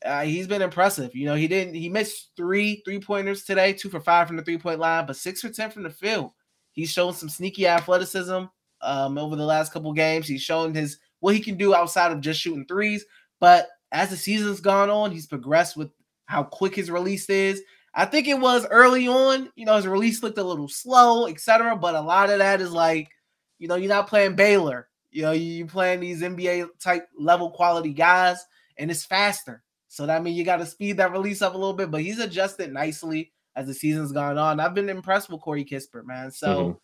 Uh, 0.03 0.23
he's 0.23 0.47
been 0.47 0.61
impressive. 0.61 1.15
You 1.15 1.25
know, 1.25 1.35
he 1.35 1.47
didn't 1.47 1.73
he 1.73 1.89
missed 1.89 2.31
three 2.37 2.81
three 2.85 2.99
pointers 2.99 3.43
today, 3.43 3.73
two 3.73 3.89
for 3.89 3.99
five 3.99 4.27
from 4.27 4.37
the 4.37 4.43
three 4.43 4.57
point 4.57 4.79
line, 4.79 5.05
but 5.05 5.15
six 5.15 5.41
for 5.41 5.49
ten 5.49 5.71
from 5.71 5.83
the 5.83 5.89
field. 5.89 6.31
He's 6.73 6.91
shown 6.91 7.13
some 7.13 7.29
sneaky 7.29 7.67
athleticism 7.67 8.43
um, 8.81 9.17
over 9.17 9.35
the 9.35 9.45
last 9.45 9.71
couple 9.71 9.93
games. 9.93 10.27
He's 10.27 10.41
shown 10.41 10.73
his 10.73 10.99
what 11.21 11.33
he 11.33 11.41
can 11.41 11.57
do 11.57 11.73
outside 11.73 12.11
of 12.11 12.21
just 12.21 12.39
shooting 12.39 12.65
threes. 12.65 13.05
But 13.39 13.67
as 13.91 14.09
the 14.09 14.17
season's 14.17 14.59
gone 14.59 14.89
on, 14.89 15.11
he's 15.11 15.27
progressed 15.27 15.77
with 15.77 15.89
how 16.25 16.43
quick 16.43 16.75
his 16.75 16.91
release 16.91 17.29
is 17.29 17.61
I 17.95 18.05
think 18.05 18.27
it 18.27 18.39
was 18.39 18.67
early 18.69 19.07
on, 19.07 19.49
you 19.55 19.65
know, 19.65 19.77
his 19.77 19.87
release 19.87 20.21
looked 20.21 20.37
a 20.37 20.43
little 20.43 20.67
slow, 20.67 21.27
etc. 21.27 21.77
But 21.77 21.95
a 21.95 22.01
lot 22.01 22.29
of 22.29 22.39
that 22.39 22.59
is 22.59 22.71
like, 22.71 23.09
you 23.57 23.69
know, 23.69 23.75
you're 23.75 23.89
not 23.89 24.07
playing 24.07 24.35
Baylor. 24.35 24.89
You 25.11 25.21
know, 25.21 25.31
you're 25.31 25.65
playing 25.65 26.01
these 26.01 26.21
NBA 26.21 26.67
type 26.79 27.07
level 27.17 27.51
quality 27.51 27.93
guys, 27.93 28.37
and 28.77 28.91
it's 28.91 29.05
faster. 29.05 29.63
So 29.87 30.05
that 30.05 30.23
means 30.23 30.37
you 30.37 30.43
got 30.43 30.57
to 30.57 30.65
speed 30.65 30.97
that 30.97 31.13
release 31.13 31.41
up 31.41 31.53
a 31.53 31.57
little 31.57 31.73
bit. 31.73 31.89
But 31.89 32.01
he's 32.01 32.19
adjusted 32.19 32.73
nicely 32.73 33.31
as 33.55 33.67
the 33.67 33.73
season's 33.73 34.11
gone 34.11 34.37
on. 34.37 34.59
I've 34.59 34.73
been 34.73 34.89
impressed 34.89 35.29
with 35.29 35.39
Corey 35.39 35.63
Kispert, 35.63 36.05
man. 36.05 36.31
So 36.31 36.47
mm-hmm. 36.47 36.77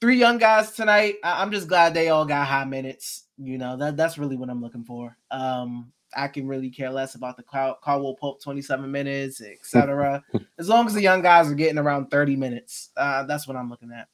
three 0.00 0.16
young 0.16 0.38
guys 0.38 0.70
tonight. 0.72 1.16
I- 1.24 1.42
am 1.42 1.50
just 1.50 1.66
glad 1.66 1.92
they 1.92 2.08
all 2.08 2.24
got 2.24 2.46
high 2.46 2.64
minutes. 2.64 3.26
You 3.36 3.58
know, 3.58 3.76
that 3.78 3.96
that's 3.96 4.16
really 4.16 4.36
what 4.36 4.48
I'm 4.48 4.62
looking 4.62 4.84
for. 4.84 5.16
Um, 5.32 5.92
I 6.16 6.28
can 6.28 6.46
really 6.46 6.70
care 6.70 6.90
less 6.90 7.14
about 7.14 7.36
the 7.36 7.42
Car- 7.42 7.76
Caldwell 7.82 8.14
Pope 8.14 8.42
27 8.42 8.90
minutes, 8.90 9.40
etc. 9.40 10.22
as 10.58 10.68
long 10.68 10.86
as 10.86 10.94
the 10.94 11.02
young 11.02 11.22
guys 11.22 11.50
are 11.50 11.54
getting 11.54 11.78
around 11.78 12.10
30 12.10 12.36
minutes, 12.36 12.90
uh, 12.96 13.24
that's 13.24 13.46
what 13.46 13.56
I'm 13.56 13.70
looking 13.70 13.92
at. 13.92 14.08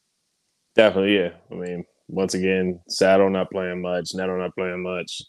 Definitely, 0.75 1.17
yeah. 1.17 1.31
I 1.51 1.55
mean, 1.55 1.85
once 2.09 2.35
again, 2.35 2.81
Saddle 2.89 3.31
not 3.31 3.51
playing 3.51 3.81
much, 3.81 4.15
Neto 4.15 4.37
not 4.37 4.55
playing 4.55 4.83
much. 4.83 5.23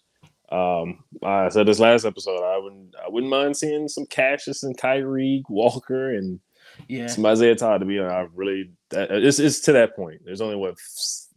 Um, 0.50 1.03
I 1.24 1.50
said 1.50 1.67
this 1.67 1.79
last 1.79 2.05
episode, 2.05 2.43
I 2.43 2.57
wouldn't, 2.57 2.95
I 3.05 3.09
wouldn't 3.09 3.31
mind 3.31 3.55
seeing 3.57 3.88
some 3.88 4.05
Cassius 4.05 4.63
and 4.63 4.77
Kyrie 4.77 5.43
Walker 5.50 6.13
and 6.15 6.39
Yeah. 6.88 7.07
Some 7.07 7.25
Isaiah 7.25 7.55
Todd 7.55 7.79
to 7.81 7.86
be 7.86 8.00
honest, 8.00 8.13
I 8.13 8.27
really 8.36 8.71
that, 8.91 9.12
it's 9.12 9.39
it's 9.39 9.59
to 9.62 9.71
that 9.74 9.95
point. 9.95 10.21
There's 10.24 10.41
only 10.41 10.55
what 10.55 10.75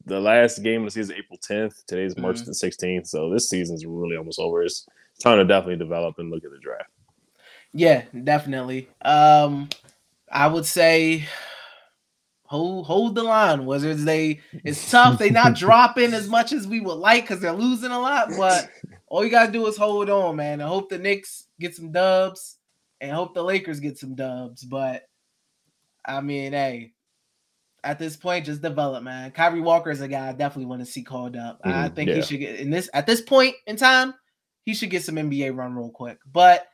the 0.06 0.20
last 0.20 0.62
game 0.62 0.82
of 0.82 0.86
the 0.86 0.90
season 0.92 1.16
April 1.16 1.38
10th. 1.38 1.84
Today's 1.86 2.16
March 2.16 2.38
Mhm. 2.38 2.46
the 2.46 2.54
16th, 2.54 3.06
so 3.06 3.30
this 3.30 3.48
season's 3.48 3.84
really 3.86 4.16
almost 4.16 4.38
over. 4.38 4.62
It's 4.62 4.86
time 5.22 5.38
to 5.38 5.44
definitely 5.44 5.76
develop 5.76 6.18
and 6.18 6.30
look 6.30 6.44
at 6.44 6.50
the 6.50 6.58
draft. 6.58 6.90
Yeah, 7.72 8.04
definitely. 8.24 8.88
Um, 9.02 9.68
I 10.30 10.46
would 10.48 10.66
say 10.66 11.24
hold 12.44 12.86
hold 12.86 13.14
the 13.14 13.22
line, 13.22 13.64
Wizards. 13.66 14.04
They 14.04 14.40
it's 14.64 14.90
tough. 14.90 15.18
They 15.18 15.30
not 15.30 15.54
dropping 15.58 16.14
as 16.14 16.28
much 16.28 16.52
as 16.52 16.66
we 16.66 16.80
would 16.80 16.94
like 16.94 17.24
because 17.24 17.40
they're 17.40 17.52
losing 17.52 17.92
a 17.92 18.00
lot. 18.00 18.34
But 18.36 18.70
all 19.06 19.24
you 19.24 19.30
gotta 19.30 19.52
do 19.52 19.66
is 19.66 19.76
hold 19.76 20.10
on, 20.10 20.36
man. 20.36 20.60
I 20.60 20.66
hope 20.66 20.88
the 20.88 20.98
Knicks 20.98 21.46
get 21.60 21.74
some 21.76 21.92
dubs 21.92 22.56
and 23.00 23.12
hope 23.12 23.34
the 23.34 23.42
Lakers 23.44 23.80
get 23.80 23.98
some 23.98 24.14
dubs. 24.14 24.64
But 24.64 25.02
I 26.04 26.20
mean, 26.20 26.52
hey, 26.52 26.92
at 27.84 27.98
this 27.98 28.16
point, 28.16 28.46
just 28.46 28.62
develop, 28.62 29.02
man. 29.04 29.30
Kyrie 29.30 29.60
Walker 29.60 29.90
is 29.90 30.00
a 30.00 30.08
guy 30.08 30.28
I 30.28 30.32
definitely 30.32 30.66
want 30.66 30.80
to 30.82 30.86
see 30.86 31.02
called 31.02 31.36
up. 31.36 31.60
I 31.64 31.88
Mhm, 31.88 31.94
think 31.94 32.10
he 32.10 32.22
should 32.22 32.40
get 32.40 32.60
in 32.60 32.70
this 32.70 32.90
at 32.94 33.06
this 33.06 33.20
point 33.20 33.54
in 33.66 33.76
time, 33.76 34.14
he 34.70 34.74
should 34.74 34.90
get 34.90 35.02
some 35.02 35.16
NBA 35.16 35.56
run 35.56 35.74
real 35.74 35.90
quick. 35.90 36.18
But 36.32 36.68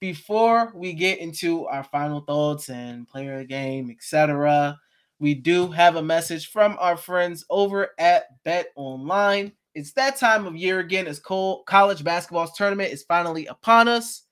before 0.00 0.72
we 0.74 0.94
get 0.94 1.18
into 1.18 1.66
our 1.66 1.84
final 1.84 2.22
thoughts 2.22 2.70
and 2.70 3.06
player 3.06 3.44
game, 3.44 3.90
etc., 3.90 4.78
we 5.18 5.34
do 5.34 5.70
have 5.70 5.96
a 5.96 6.02
message 6.02 6.48
from 6.48 6.74
our 6.80 6.96
friends 6.96 7.44
over 7.50 7.90
at 7.98 8.42
Bet 8.44 8.68
Online. 8.76 9.52
It's 9.74 9.92
that 9.92 10.16
time 10.16 10.46
of 10.46 10.56
year 10.56 10.78
again 10.78 11.06
as 11.06 11.20
college 11.20 12.02
basketball's 12.02 12.56
tournament 12.56 12.94
is 12.94 13.02
finally 13.02 13.44
upon 13.46 13.88
us. 13.88 14.22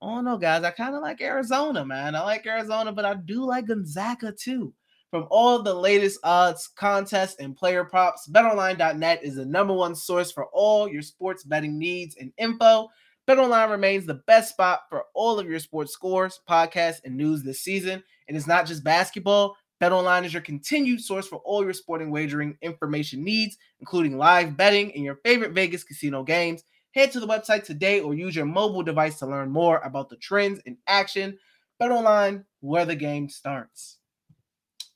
Oh 0.00 0.22
no, 0.22 0.38
guys, 0.38 0.64
I 0.64 0.70
kind 0.70 0.94
of 0.94 1.02
like 1.02 1.20
Arizona, 1.20 1.84
man. 1.84 2.14
I 2.14 2.22
like 2.22 2.46
Arizona, 2.46 2.90
but 2.90 3.04
I 3.04 3.12
do 3.14 3.44
like 3.44 3.66
Gonzaga 3.66 4.32
too. 4.32 4.72
From 5.10 5.28
all 5.30 5.62
the 5.62 5.72
latest 5.72 6.18
odds, 6.24 6.68
contests, 6.68 7.36
and 7.38 7.56
player 7.56 7.84
props, 7.84 8.28
betonline.net 8.28 9.22
is 9.22 9.36
the 9.36 9.46
number 9.46 9.72
one 9.72 9.94
source 9.94 10.32
for 10.32 10.46
all 10.46 10.88
your 10.88 11.02
sports 11.02 11.44
betting 11.44 11.78
needs 11.78 12.16
and 12.16 12.32
info. 12.38 12.88
BetOnline 13.28 13.70
remains 13.70 14.04
the 14.04 14.22
best 14.26 14.50
spot 14.50 14.82
for 14.88 15.04
all 15.14 15.38
of 15.38 15.48
your 15.48 15.58
sports 15.58 15.92
scores, 15.92 16.40
podcasts, 16.48 17.00
and 17.04 17.16
news 17.16 17.42
this 17.42 17.60
season. 17.60 18.02
And 18.26 18.36
it's 18.36 18.46
not 18.46 18.66
just 18.66 18.84
basketball. 18.84 19.56
BetOnline 19.80 20.24
is 20.24 20.32
your 20.32 20.42
continued 20.42 21.00
source 21.00 21.28
for 21.28 21.38
all 21.38 21.62
your 21.62 21.72
sporting 21.72 22.10
wagering 22.10 22.56
information 22.62 23.22
needs, 23.22 23.56
including 23.80 24.16
live 24.16 24.56
betting 24.56 24.92
and 24.94 25.04
your 25.04 25.16
favorite 25.24 25.52
Vegas 25.52 25.84
casino 25.84 26.22
games. 26.22 26.62
Head 26.94 27.12
to 27.12 27.20
the 27.20 27.26
website 27.26 27.64
today 27.64 28.00
or 28.00 28.14
use 28.14 28.34
your 28.34 28.46
mobile 28.46 28.82
device 28.82 29.18
to 29.18 29.26
learn 29.26 29.50
more 29.50 29.78
about 29.78 30.08
the 30.08 30.16
trends 30.16 30.60
in 30.64 30.78
action. 30.86 31.38
BetOnline, 31.80 32.44
where 32.60 32.86
the 32.86 32.96
game 32.96 33.28
starts. 33.28 33.98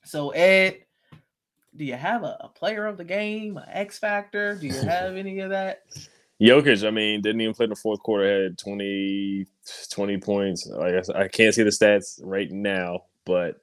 So, 0.03 0.29
Ed, 0.31 0.79
do 1.75 1.85
you 1.85 1.93
have 1.95 2.23
a, 2.23 2.37
a 2.41 2.49
player 2.49 2.85
of 2.85 2.97
the 2.97 3.03
game, 3.05 3.57
an 3.57 3.63
X 3.69 3.99
factor? 3.99 4.55
Do 4.55 4.67
you 4.67 4.73
have 4.87 5.15
any 5.15 5.39
of 5.39 5.51
that? 5.51 5.83
Jokic, 6.41 6.85
I 6.87 6.91
mean, 6.91 7.21
didn't 7.21 7.41
even 7.41 7.53
play 7.53 7.65
in 7.65 7.69
the 7.69 7.75
fourth 7.75 7.99
quarter. 7.99 8.43
Had 8.45 8.57
20, 8.57 9.45
20 9.91 10.17
points. 10.17 10.71
I 10.71 10.91
guess 10.91 11.09
I 11.09 11.27
can't 11.27 11.53
see 11.53 11.63
the 11.63 11.69
stats 11.69 12.19
right 12.23 12.51
now, 12.51 13.01
but 13.25 13.57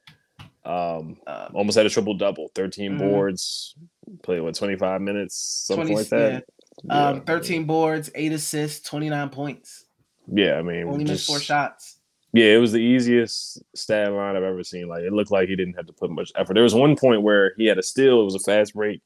um, 0.65 1.17
Um, 1.27 1.53
almost 1.55 1.77
had 1.77 1.87
a 1.87 1.91
triple 1.91 2.15
double, 2.15 2.51
13 2.55 2.93
Mhm. 2.93 2.99
boards, 2.99 3.75
played 4.23 4.41
what 4.43 4.55
25 4.55 5.01
minutes, 5.01 5.65
something 5.67 5.87
20 5.87 5.95
like 5.95 6.09
that. 6.11 6.45
um, 6.91 7.17
Yeah, 7.17 7.21
13 7.25 7.65
boards, 7.65 8.11
eight 8.15 8.33
assists, 8.33 8.87
29 8.89 9.31
points. 9.31 9.87
Yeah, 10.31 10.55
I 10.59 10.63
mean, 10.63 10.87
Only 10.87 11.05
missed 11.05 11.27
four 11.27 11.41
shots. 11.41 11.98
Yeah, 12.39 12.55
it 12.55 12.59
was 12.59 12.73
the 12.73 12.79
easiest 12.79 13.63
stat 13.75 14.13
line 14.13 14.37
I've 14.37 14.43
ever 14.43 14.63
seen. 14.63 14.89
Like 14.89 15.03
it 15.03 15.13
looked 15.13 15.31
like 15.31 15.49
he 15.49 15.57
didn't 15.57 15.75
have 15.75 15.87
to 15.87 15.93
put 15.93 16.11
much 16.11 16.31
effort. 16.37 16.55
There 16.55 16.63
was 16.63 16.75
one 16.75 16.97
point 16.97 17.23
where 17.23 17.53
he 17.57 17.67
had 17.67 17.79
a 17.79 17.83
steal. 17.83 18.21
It 18.21 18.25
was 18.25 18.35
a 18.35 18.41
fast 18.41 18.75
break, 18.75 19.01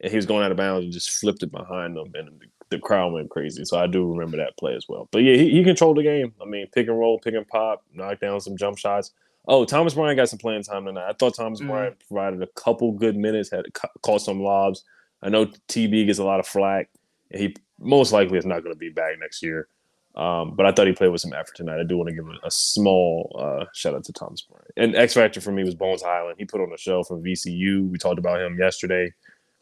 and 0.00 0.10
he 0.10 0.16
was 0.16 0.26
going 0.26 0.44
out 0.44 0.50
of 0.50 0.56
bounds 0.56 0.84
and 0.84 0.92
just 0.92 1.10
flipped 1.10 1.42
it 1.42 1.50
behind 1.52 1.96
him, 1.96 2.12
and 2.14 2.28
the, 2.40 2.46
the 2.70 2.78
crowd 2.78 3.12
went 3.12 3.30
crazy. 3.30 3.64
So 3.64 3.78
I 3.78 3.86
do 3.86 4.06
remember 4.10 4.36
that 4.38 4.56
play 4.58 4.74
as 4.74 4.86
well. 4.88 5.08
But 5.12 5.22
yeah, 5.22 5.36
he, 5.36 5.50
he 5.50 5.64
controlled 5.64 5.96
the 5.98 6.02
game. 6.02 6.34
I 6.40 6.44
mean, 6.44 6.66
pick 6.72 6.88
and 6.88 6.98
roll, 6.98 7.18
pick 7.18 7.34
and 7.34 7.46
pop, 7.46 7.84
knock 7.94 8.20
down 8.20 8.40
some 8.40 8.56
jump 8.56 8.78
shots. 8.78 9.12
Oh, 9.48 9.64
Thomas 9.64 9.94
Bryant 9.94 10.16
got 10.16 10.28
some 10.28 10.38
playing 10.38 10.62
time 10.62 10.84
tonight. 10.84 11.08
I 11.08 11.12
thought 11.14 11.34
Thomas 11.34 11.60
Mm. 11.60 11.66
Bryant 11.66 11.96
provided 12.08 12.42
a 12.42 12.46
couple 12.48 12.92
good 12.92 13.16
minutes, 13.16 13.50
had 13.50 13.72
ca- 13.74 13.88
caught 14.02 14.22
some 14.22 14.40
lobs. 14.40 14.84
I 15.20 15.28
know 15.28 15.46
TB 15.68 16.06
gets 16.06 16.18
a 16.20 16.24
lot 16.24 16.40
of 16.40 16.46
flack, 16.46 16.90
and 17.30 17.40
he 17.40 17.54
most 17.80 18.12
likely 18.12 18.38
is 18.38 18.46
not 18.46 18.62
going 18.62 18.74
to 18.74 18.78
be 18.78 18.88
back 18.90 19.18
next 19.20 19.42
year. 19.42 19.68
Um, 20.14 20.54
but 20.54 20.66
I 20.66 20.72
thought 20.72 20.86
he 20.86 20.92
played 20.92 21.10
with 21.10 21.22
some 21.22 21.32
effort 21.32 21.56
tonight. 21.56 21.80
I 21.80 21.84
do 21.84 21.96
want 21.96 22.10
to 22.10 22.14
give 22.14 22.28
a, 22.28 22.46
a 22.46 22.50
small 22.50 23.34
uh, 23.38 23.64
shout 23.72 23.94
out 23.94 24.04
to 24.04 24.12
Thomas 24.12 24.42
Bryant. 24.42 24.70
And 24.76 24.94
X 24.94 25.14
Factor 25.14 25.40
for 25.40 25.52
me 25.52 25.64
was 25.64 25.74
Bones 25.74 26.02
Hyland. 26.02 26.36
He 26.38 26.44
put 26.44 26.60
on 26.60 26.72
a 26.72 26.76
show 26.76 27.02
from 27.02 27.22
VCU. 27.22 27.88
We 27.88 27.96
talked 27.96 28.18
about 28.18 28.40
him 28.40 28.58
yesterday, 28.58 29.12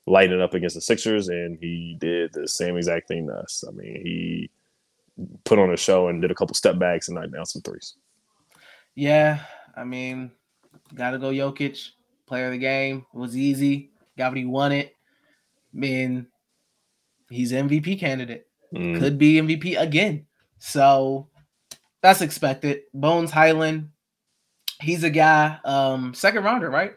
lighting 0.06 0.40
up 0.40 0.54
against 0.54 0.74
the 0.74 0.80
Sixers, 0.80 1.28
and 1.28 1.56
he 1.60 1.96
did 2.00 2.32
the 2.32 2.48
same 2.48 2.76
exact 2.76 3.06
thing 3.06 3.28
to 3.28 3.34
us. 3.34 3.62
I 3.66 3.70
mean, 3.70 4.00
he 4.04 4.50
put 5.44 5.58
on 5.58 5.72
a 5.72 5.76
show 5.76 6.08
and 6.08 6.20
did 6.20 6.32
a 6.32 6.34
couple 6.34 6.54
step 6.54 6.78
backs 6.78 7.08
and 7.08 7.14
knocked 7.14 7.32
down 7.32 7.46
some 7.46 7.62
threes. 7.62 7.94
Yeah, 8.96 9.40
I 9.76 9.84
mean, 9.84 10.32
gotta 10.94 11.18
go 11.18 11.30
Jokic, 11.30 11.90
player 12.26 12.46
of 12.46 12.52
the 12.52 12.58
game. 12.58 13.06
It 13.14 13.18
was 13.18 13.36
easy. 13.36 13.92
Got 14.18 14.32
what 14.32 14.38
he 14.38 14.44
wanted. 14.46 14.86
I 14.86 15.78
mean, 15.78 16.26
he's 17.30 17.52
MVP 17.52 18.00
candidate. 18.00 18.48
Mm. 18.74 18.98
Could 18.98 19.16
be 19.16 19.34
MVP 19.34 19.80
again. 19.80 20.26
So 20.60 21.26
that's 22.02 22.20
expected. 22.20 22.82
Bones 22.94 23.30
Hyland, 23.32 23.90
he's 24.80 25.02
a 25.02 25.10
guy, 25.10 25.58
um, 25.64 26.14
second 26.14 26.44
rounder, 26.44 26.70
right? 26.70 26.94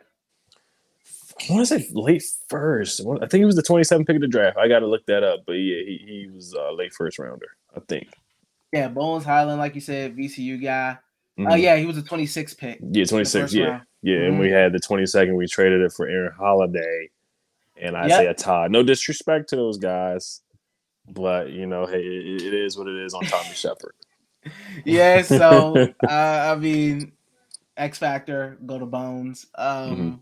I 1.49 1.54
want 1.54 1.67
to 1.67 1.80
say 1.80 1.89
late 1.93 2.23
first. 2.47 3.02
I 3.02 3.26
think 3.26 3.41
it 3.41 3.45
was 3.45 3.56
the 3.56 3.63
27 3.63 4.06
pick 4.06 4.15
of 4.17 4.21
the 4.21 4.28
draft. 4.28 4.58
I 4.58 4.67
got 4.67 4.80
to 4.80 4.88
look 4.88 5.06
that 5.08 5.23
up. 5.23 5.41
But 5.47 5.54
yeah, 5.54 5.84
he, 5.84 5.97
he 6.06 6.30
was 6.34 6.54
uh, 6.54 6.71
late 6.73 6.93
first 6.93 7.17
rounder, 7.17 7.47
I 7.76 7.80
think. 7.88 8.08
Yeah, 8.71 8.88
Bones 8.88 9.26
Hyland, 9.26 9.60
like 9.60 9.76
you 9.76 9.82
said, 9.82 10.15
VCU 10.15 10.62
guy. 10.62 10.97
Oh 11.39 11.41
Mhm. 11.43 11.62
yeah, 11.62 11.76
he 11.78 11.86
was 11.88 11.97
a 11.97 12.04
26 12.04 12.54
pick. 12.54 12.80
Yeah, 12.91 13.06
26. 13.06 13.54
Yeah. 13.54 13.65
round. 13.65 13.84
Yeah. 14.04 14.17
And 14.17 14.36
Mhm. 14.36 14.39
we 14.41 14.52
had 14.52 14.71
the 14.73 14.80
22nd. 14.80 15.36
We 15.36 15.47
traded 15.47 15.82
it 15.82 15.91
for 15.91 16.08
Aaron 16.08 16.32
Holiday 16.38 17.10
and 17.82 17.95
Isaiah 17.95 18.34
Todd. 18.36 18.69
No 18.71 18.84
disrespect 18.84 19.49
to 19.49 19.56
those 19.56 19.78
guys, 19.80 20.41
but, 21.10 21.50
you 21.52 21.66
know, 21.66 21.86
hey, 21.86 22.02
it, 22.02 22.42
it 22.42 22.54
is 22.54 22.78
what 22.78 22.88
it 22.88 22.96
is 22.96 23.13
on 23.13 23.24
Tommy 23.24 23.50
Shepard. 23.54 23.94
yeah, 24.86 25.22
so 25.22 25.78
uh, 26.04 26.54
I 26.54 26.56
mean, 26.56 27.13
X 27.78 27.98
Factor, 27.98 28.58
go 28.66 28.80
to 28.80 28.86
Bones. 28.86 29.48
Um, 29.56 29.96
Mhm. 29.96 30.20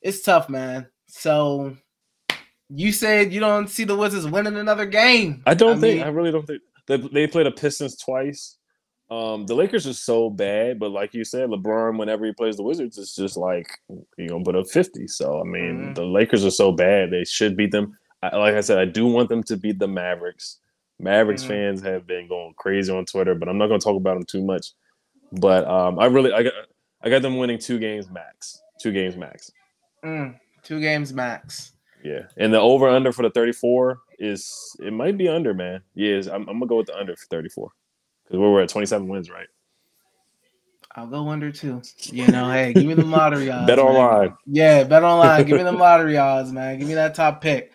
It's 0.00 0.22
tough, 0.22 0.48
man. 0.48 0.86
So 1.08 1.76
you 2.68 2.92
said 2.92 3.32
you 3.32 3.40
don't 3.40 3.68
see 3.68 3.84
the 3.84 3.96
Wizards 3.96 4.26
winning 4.26 4.56
another 4.56 4.86
game. 4.86 5.42
I 5.46 5.54
don't 5.54 5.80
think, 5.80 5.96
mean, 5.98 6.06
I 6.06 6.08
really 6.10 6.30
don't 6.30 6.46
think. 6.46 6.62
They, 6.86 6.96
they 6.98 7.26
played 7.26 7.46
the 7.46 7.50
Pistons 7.50 7.96
twice. 7.96 8.58
Um, 9.10 9.46
the 9.46 9.54
Lakers 9.54 9.86
are 9.86 9.94
so 9.94 10.28
bad, 10.30 10.78
but 10.78 10.90
like 10.90 11.14
you 11.14 11.24
said, 11.24 11.48
LeBron, 11.48 11.98
whenever 11.98 12.26
he 12.26 12.32
plays 12.32 12.56
the 12.56 12.62
Wizards, 12.62 12.98
it's 12.98 13.16
just 13.16 13.36
like 13.36 13.66
you're 14.18 14.28
gonna 14.28 14.44
put 14.44 14.54
up 14.54 14.68
50. 14.68 15.08
So 15.08 15.40
I 15.40 15.44
mean, 15.44 15.92
Mhm. 15.92 15.94
the 15.94 16.04
Lakers 16.04 16.44
are 16.44 16.50
so 16.50 16.72
bad; 16.72 17.10
they 17.10 17.24
should 17.24 17.56
beat 17.56 17.70
them. 17.72 17.96
I, 18.22 18.36
like 18.36 18.54
I 18.54 18.60
said, 18.60 18.78
I 18.78 18.84
do 18.84 19.06
want 19.06 19.28
them 19.28 19.42
to 19.44 19.56
beat 19.56 19.78
the 19.78 19.88
Mavericks. 19.88 20.58
Mavericks 20.98 21.44
Mhm. 21.44 21.48
fans 21.48 21.82
have 21.82 22.06
been 22.06 22.26
going 22.28 22.54
crazy 22.56 22.92
on 22.92 23.04
Twitter, 23.04 23.34
but 23.34 23.48
I'm 23.48 23.58
not 23.58 23.68
gonna 23.68 23.78
talk 23.78 23.96
about 23.96 24.14
them 24.14 24.24
too 24.24 24.42
much. 24.42 24.72
But 25.32 25.66
um, 25.68 25.98
I 25.98 26.06
really, 26.06 26.32
I 26.32 26.42
got, 26.42 26.52
I 27.02 27.10
got 27.10 27.22
them 27.22 27.36
winning 27.36 27.58
two 27.58 27.78
games 27.78 28.10
max. 28.10 28.60
Two 28.80 28.92
games 28.92 29.16
max. 29.16 29.52
mm, 30.04 30.34
two 30.62 30.80
games 30.80 31.12
max. 31.12 31.72
Yeah, 32.02 32.22
and 32.36 32.52
the 32.52 32.60
over 32.60 32.88
under 32.88 33.12
for 33.12 33.22
the 33.22 33.30
34 33.30 34.00
is 34.18 34.76
it 34.80 34.92
might 34.92 35.16
be 35.18 35.28
under, 35.28 35.52
man. 35.54 35.82
Yeah, 35.94 36.20
I'm, 36.32 36.42
I'm 36.48 36.58
gonna 36.58 36.66
go 36.66 36.76
with 36.76 36.86
the 36.86 36.96
under 36.98 37.14
for 37.16 37.26
34 37.26 37.70
because 38.24 38.38
we're 38.40 38.62
at 38.62 38.68
27 38.68 39.06
wins, 39.08 39.30
right? 39.30 39.48
I'll 40.96 41.06
go 41.06 41.28
under 41.28 41.52
too. 41.52 41.82
You 42.04 42.28
know, 42.28 42.50
hey, 42.50 42.72
give 42.72 42.86
me 42.86 42.94
the 42.94 43.04
lottery 43.04 43.50
odds. 43.52 43.66
Bet 43.66 43.78
man. 43.78 43.86
online. 43.86 44.34
Yeah, 44.46 44.84
bet 44.84 45.04
online. 45.04 45.44
Give 45.46 45.56
me 45.56 45.62
the 45.62 45.72
lottery 45.72 46.16
odds, 46.16 46.50
man. 46.50 46.78
Give 46.78 46.88
me 46.88 46.94
that 46.94 47.14
top 47.14 47.40
pick. 47.40 47.72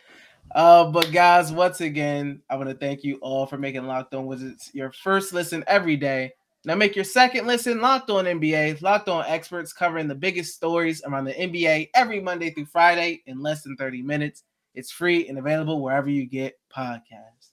Uh, 0.54 0.86
but 0.92 1.12
guys, 1.12 1.52
once 1.52 1.82
again, 1.82 2.42
I 2.50 2.56
want 2.56 2.70
to 2.70 2.76
thank 2.76 3.04
you 3.04 3.16
all 3.18 3.46
for 3.46 3.58
making 3.58 3.86
Locked 3.88 4.14
On 4.14 4.26
Wizards 4.26 4.70
your 4.74 4.92
first 4.92 5.34
listen 5.34 5.64
every 5.68 5.98
day. 5.98 6.34
Now 6.66 6.76
make 6.76 6.96
your 6.96 7.06
second 7.06 7.48
listen 7.48 7.82
Locked 7.82 8.10
On 8.12 8.26
NBA. 8.26 8.82
Locked 8.82 9.10
On 9.10 9.26
experts 9.28 9.74
covering 9.74 10.08
the 10.08 10.16
biggest 10.16 10.56
stories 10.56 11.04
around 11.04 11.26
the 11.26 11.34
NBA 11.34 11.90
every 11.96 12.20
Monday 12.22 12.52
through 12.52 12.66
Friday 12.68 13.22
in 13.26 13.42
less 13.42 13.64
than 13.64 13.76
30 13.78 14.02
minutes. 14.04 14.44
It's 14.76 14.92
free 14.92 15.28
and 15.28 15.38
available 15.38 15.82
wherever 15.82 16.10
you 16.10 16.26
get 16.26 16.58
podcasts. 16.76 17.50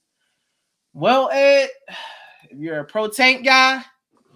Well, 0.93 1.29
Ed, 1.31 1.69
if 2.49 2.57
you're 2.57 2.79
a 2.79 2.85
pro 2.85 3.07
tank 3.07 3.45
guy, 3.45 3.83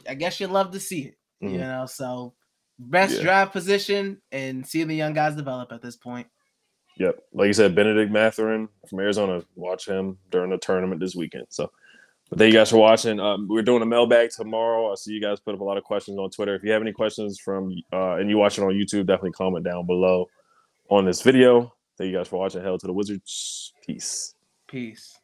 I 0.10 0.14
guess 0.16 0.40
you'd 0.40 0.52
love 0.52 0.72
to 0.72 0.80
see 0.80 1.02
it. 1.04 1.18
You 1.40 1.50
Mhm. 1.50 1.60
know, 1.60 1.86
so 1.86 2.34
best 2.80 3.18
Yeah. 3.18 3.24
draft 3.24 3.54
position 3.54 4.22
and 4.32 4.66
seeing 4.66 4.88
the 4.88 4.96
young 4.96 5.14
guys 5.14 5.36
develop 5.36 5.72
at 5.72 5.82
this 5.82 5.96
point. 5.96 6.28
Yep. 6.98 7.24
Like 7.34 7.48
you 7.48 7.54
said, 7.54 7.76
Bennedict 7.76 8.12
Mathurin 8.12 8.70
from 8.90 9.00
Arizona. 9.00 9.44
Watch 9.56 9.88
him 9.88 10.18
during 10.32 10.52
the 10.52 10.58
tournament 10.58 11.02
this 11.02 11.16
weekend. 11.16 11.48
So 11.50 11.70
But 12.30 12.40
thank 12.40 12.54
you 12.54 12.60
guys 12.60 12.70
for 12.70 12.78
watching. 12.78 13.20
Um, 13.20 13.48
we're 13.48 13.62
doing 13.62 13.82
a 13.82 13.86
mailbag 13.86 14.32
tomorrow. 14.32 14.92
I 14.92 14.96
see 14.96 15.12
you 15.12 15.22
guys 15.22 15.40
put 15.40 15.54
up 15.54 15.62
a 15.62 15.64
lot 15.64 15.78
of 15.78 15.84
questions 15.84 16.18
on 16.18 16.30
Twitter. 16.30 16.56
If 16.56 16.64
you 16.64 16.72
have 16.72 16.82
any 16.82 16.94
questions 16.94 17.40
from 17.40 17.76
uh, 17.94 18.16
and 18.16 18.30
you 18.30 18.38
watching 18.38 18.64
on 18.64 18.72
YouTube, 18.72 19.06
definitely 19.08 19.32
comment 19.32 19.66
down 19.66 19.86
below 19.86 20.28
on 20.90 21.06
this 21.06 21.22
video. 21.22 21.74
Thank 21.98 22.12
you 22.12 22.18
guys 22.18 22.28
for 22.28 22.40
watching. 22.40 22.64
Hell 22.64 22.78
to 22.78 22.88
the 22.88 22.94
Wizards. 22.94 23.74
Peace. 23.86 24.36
Peace. 24.68 25.20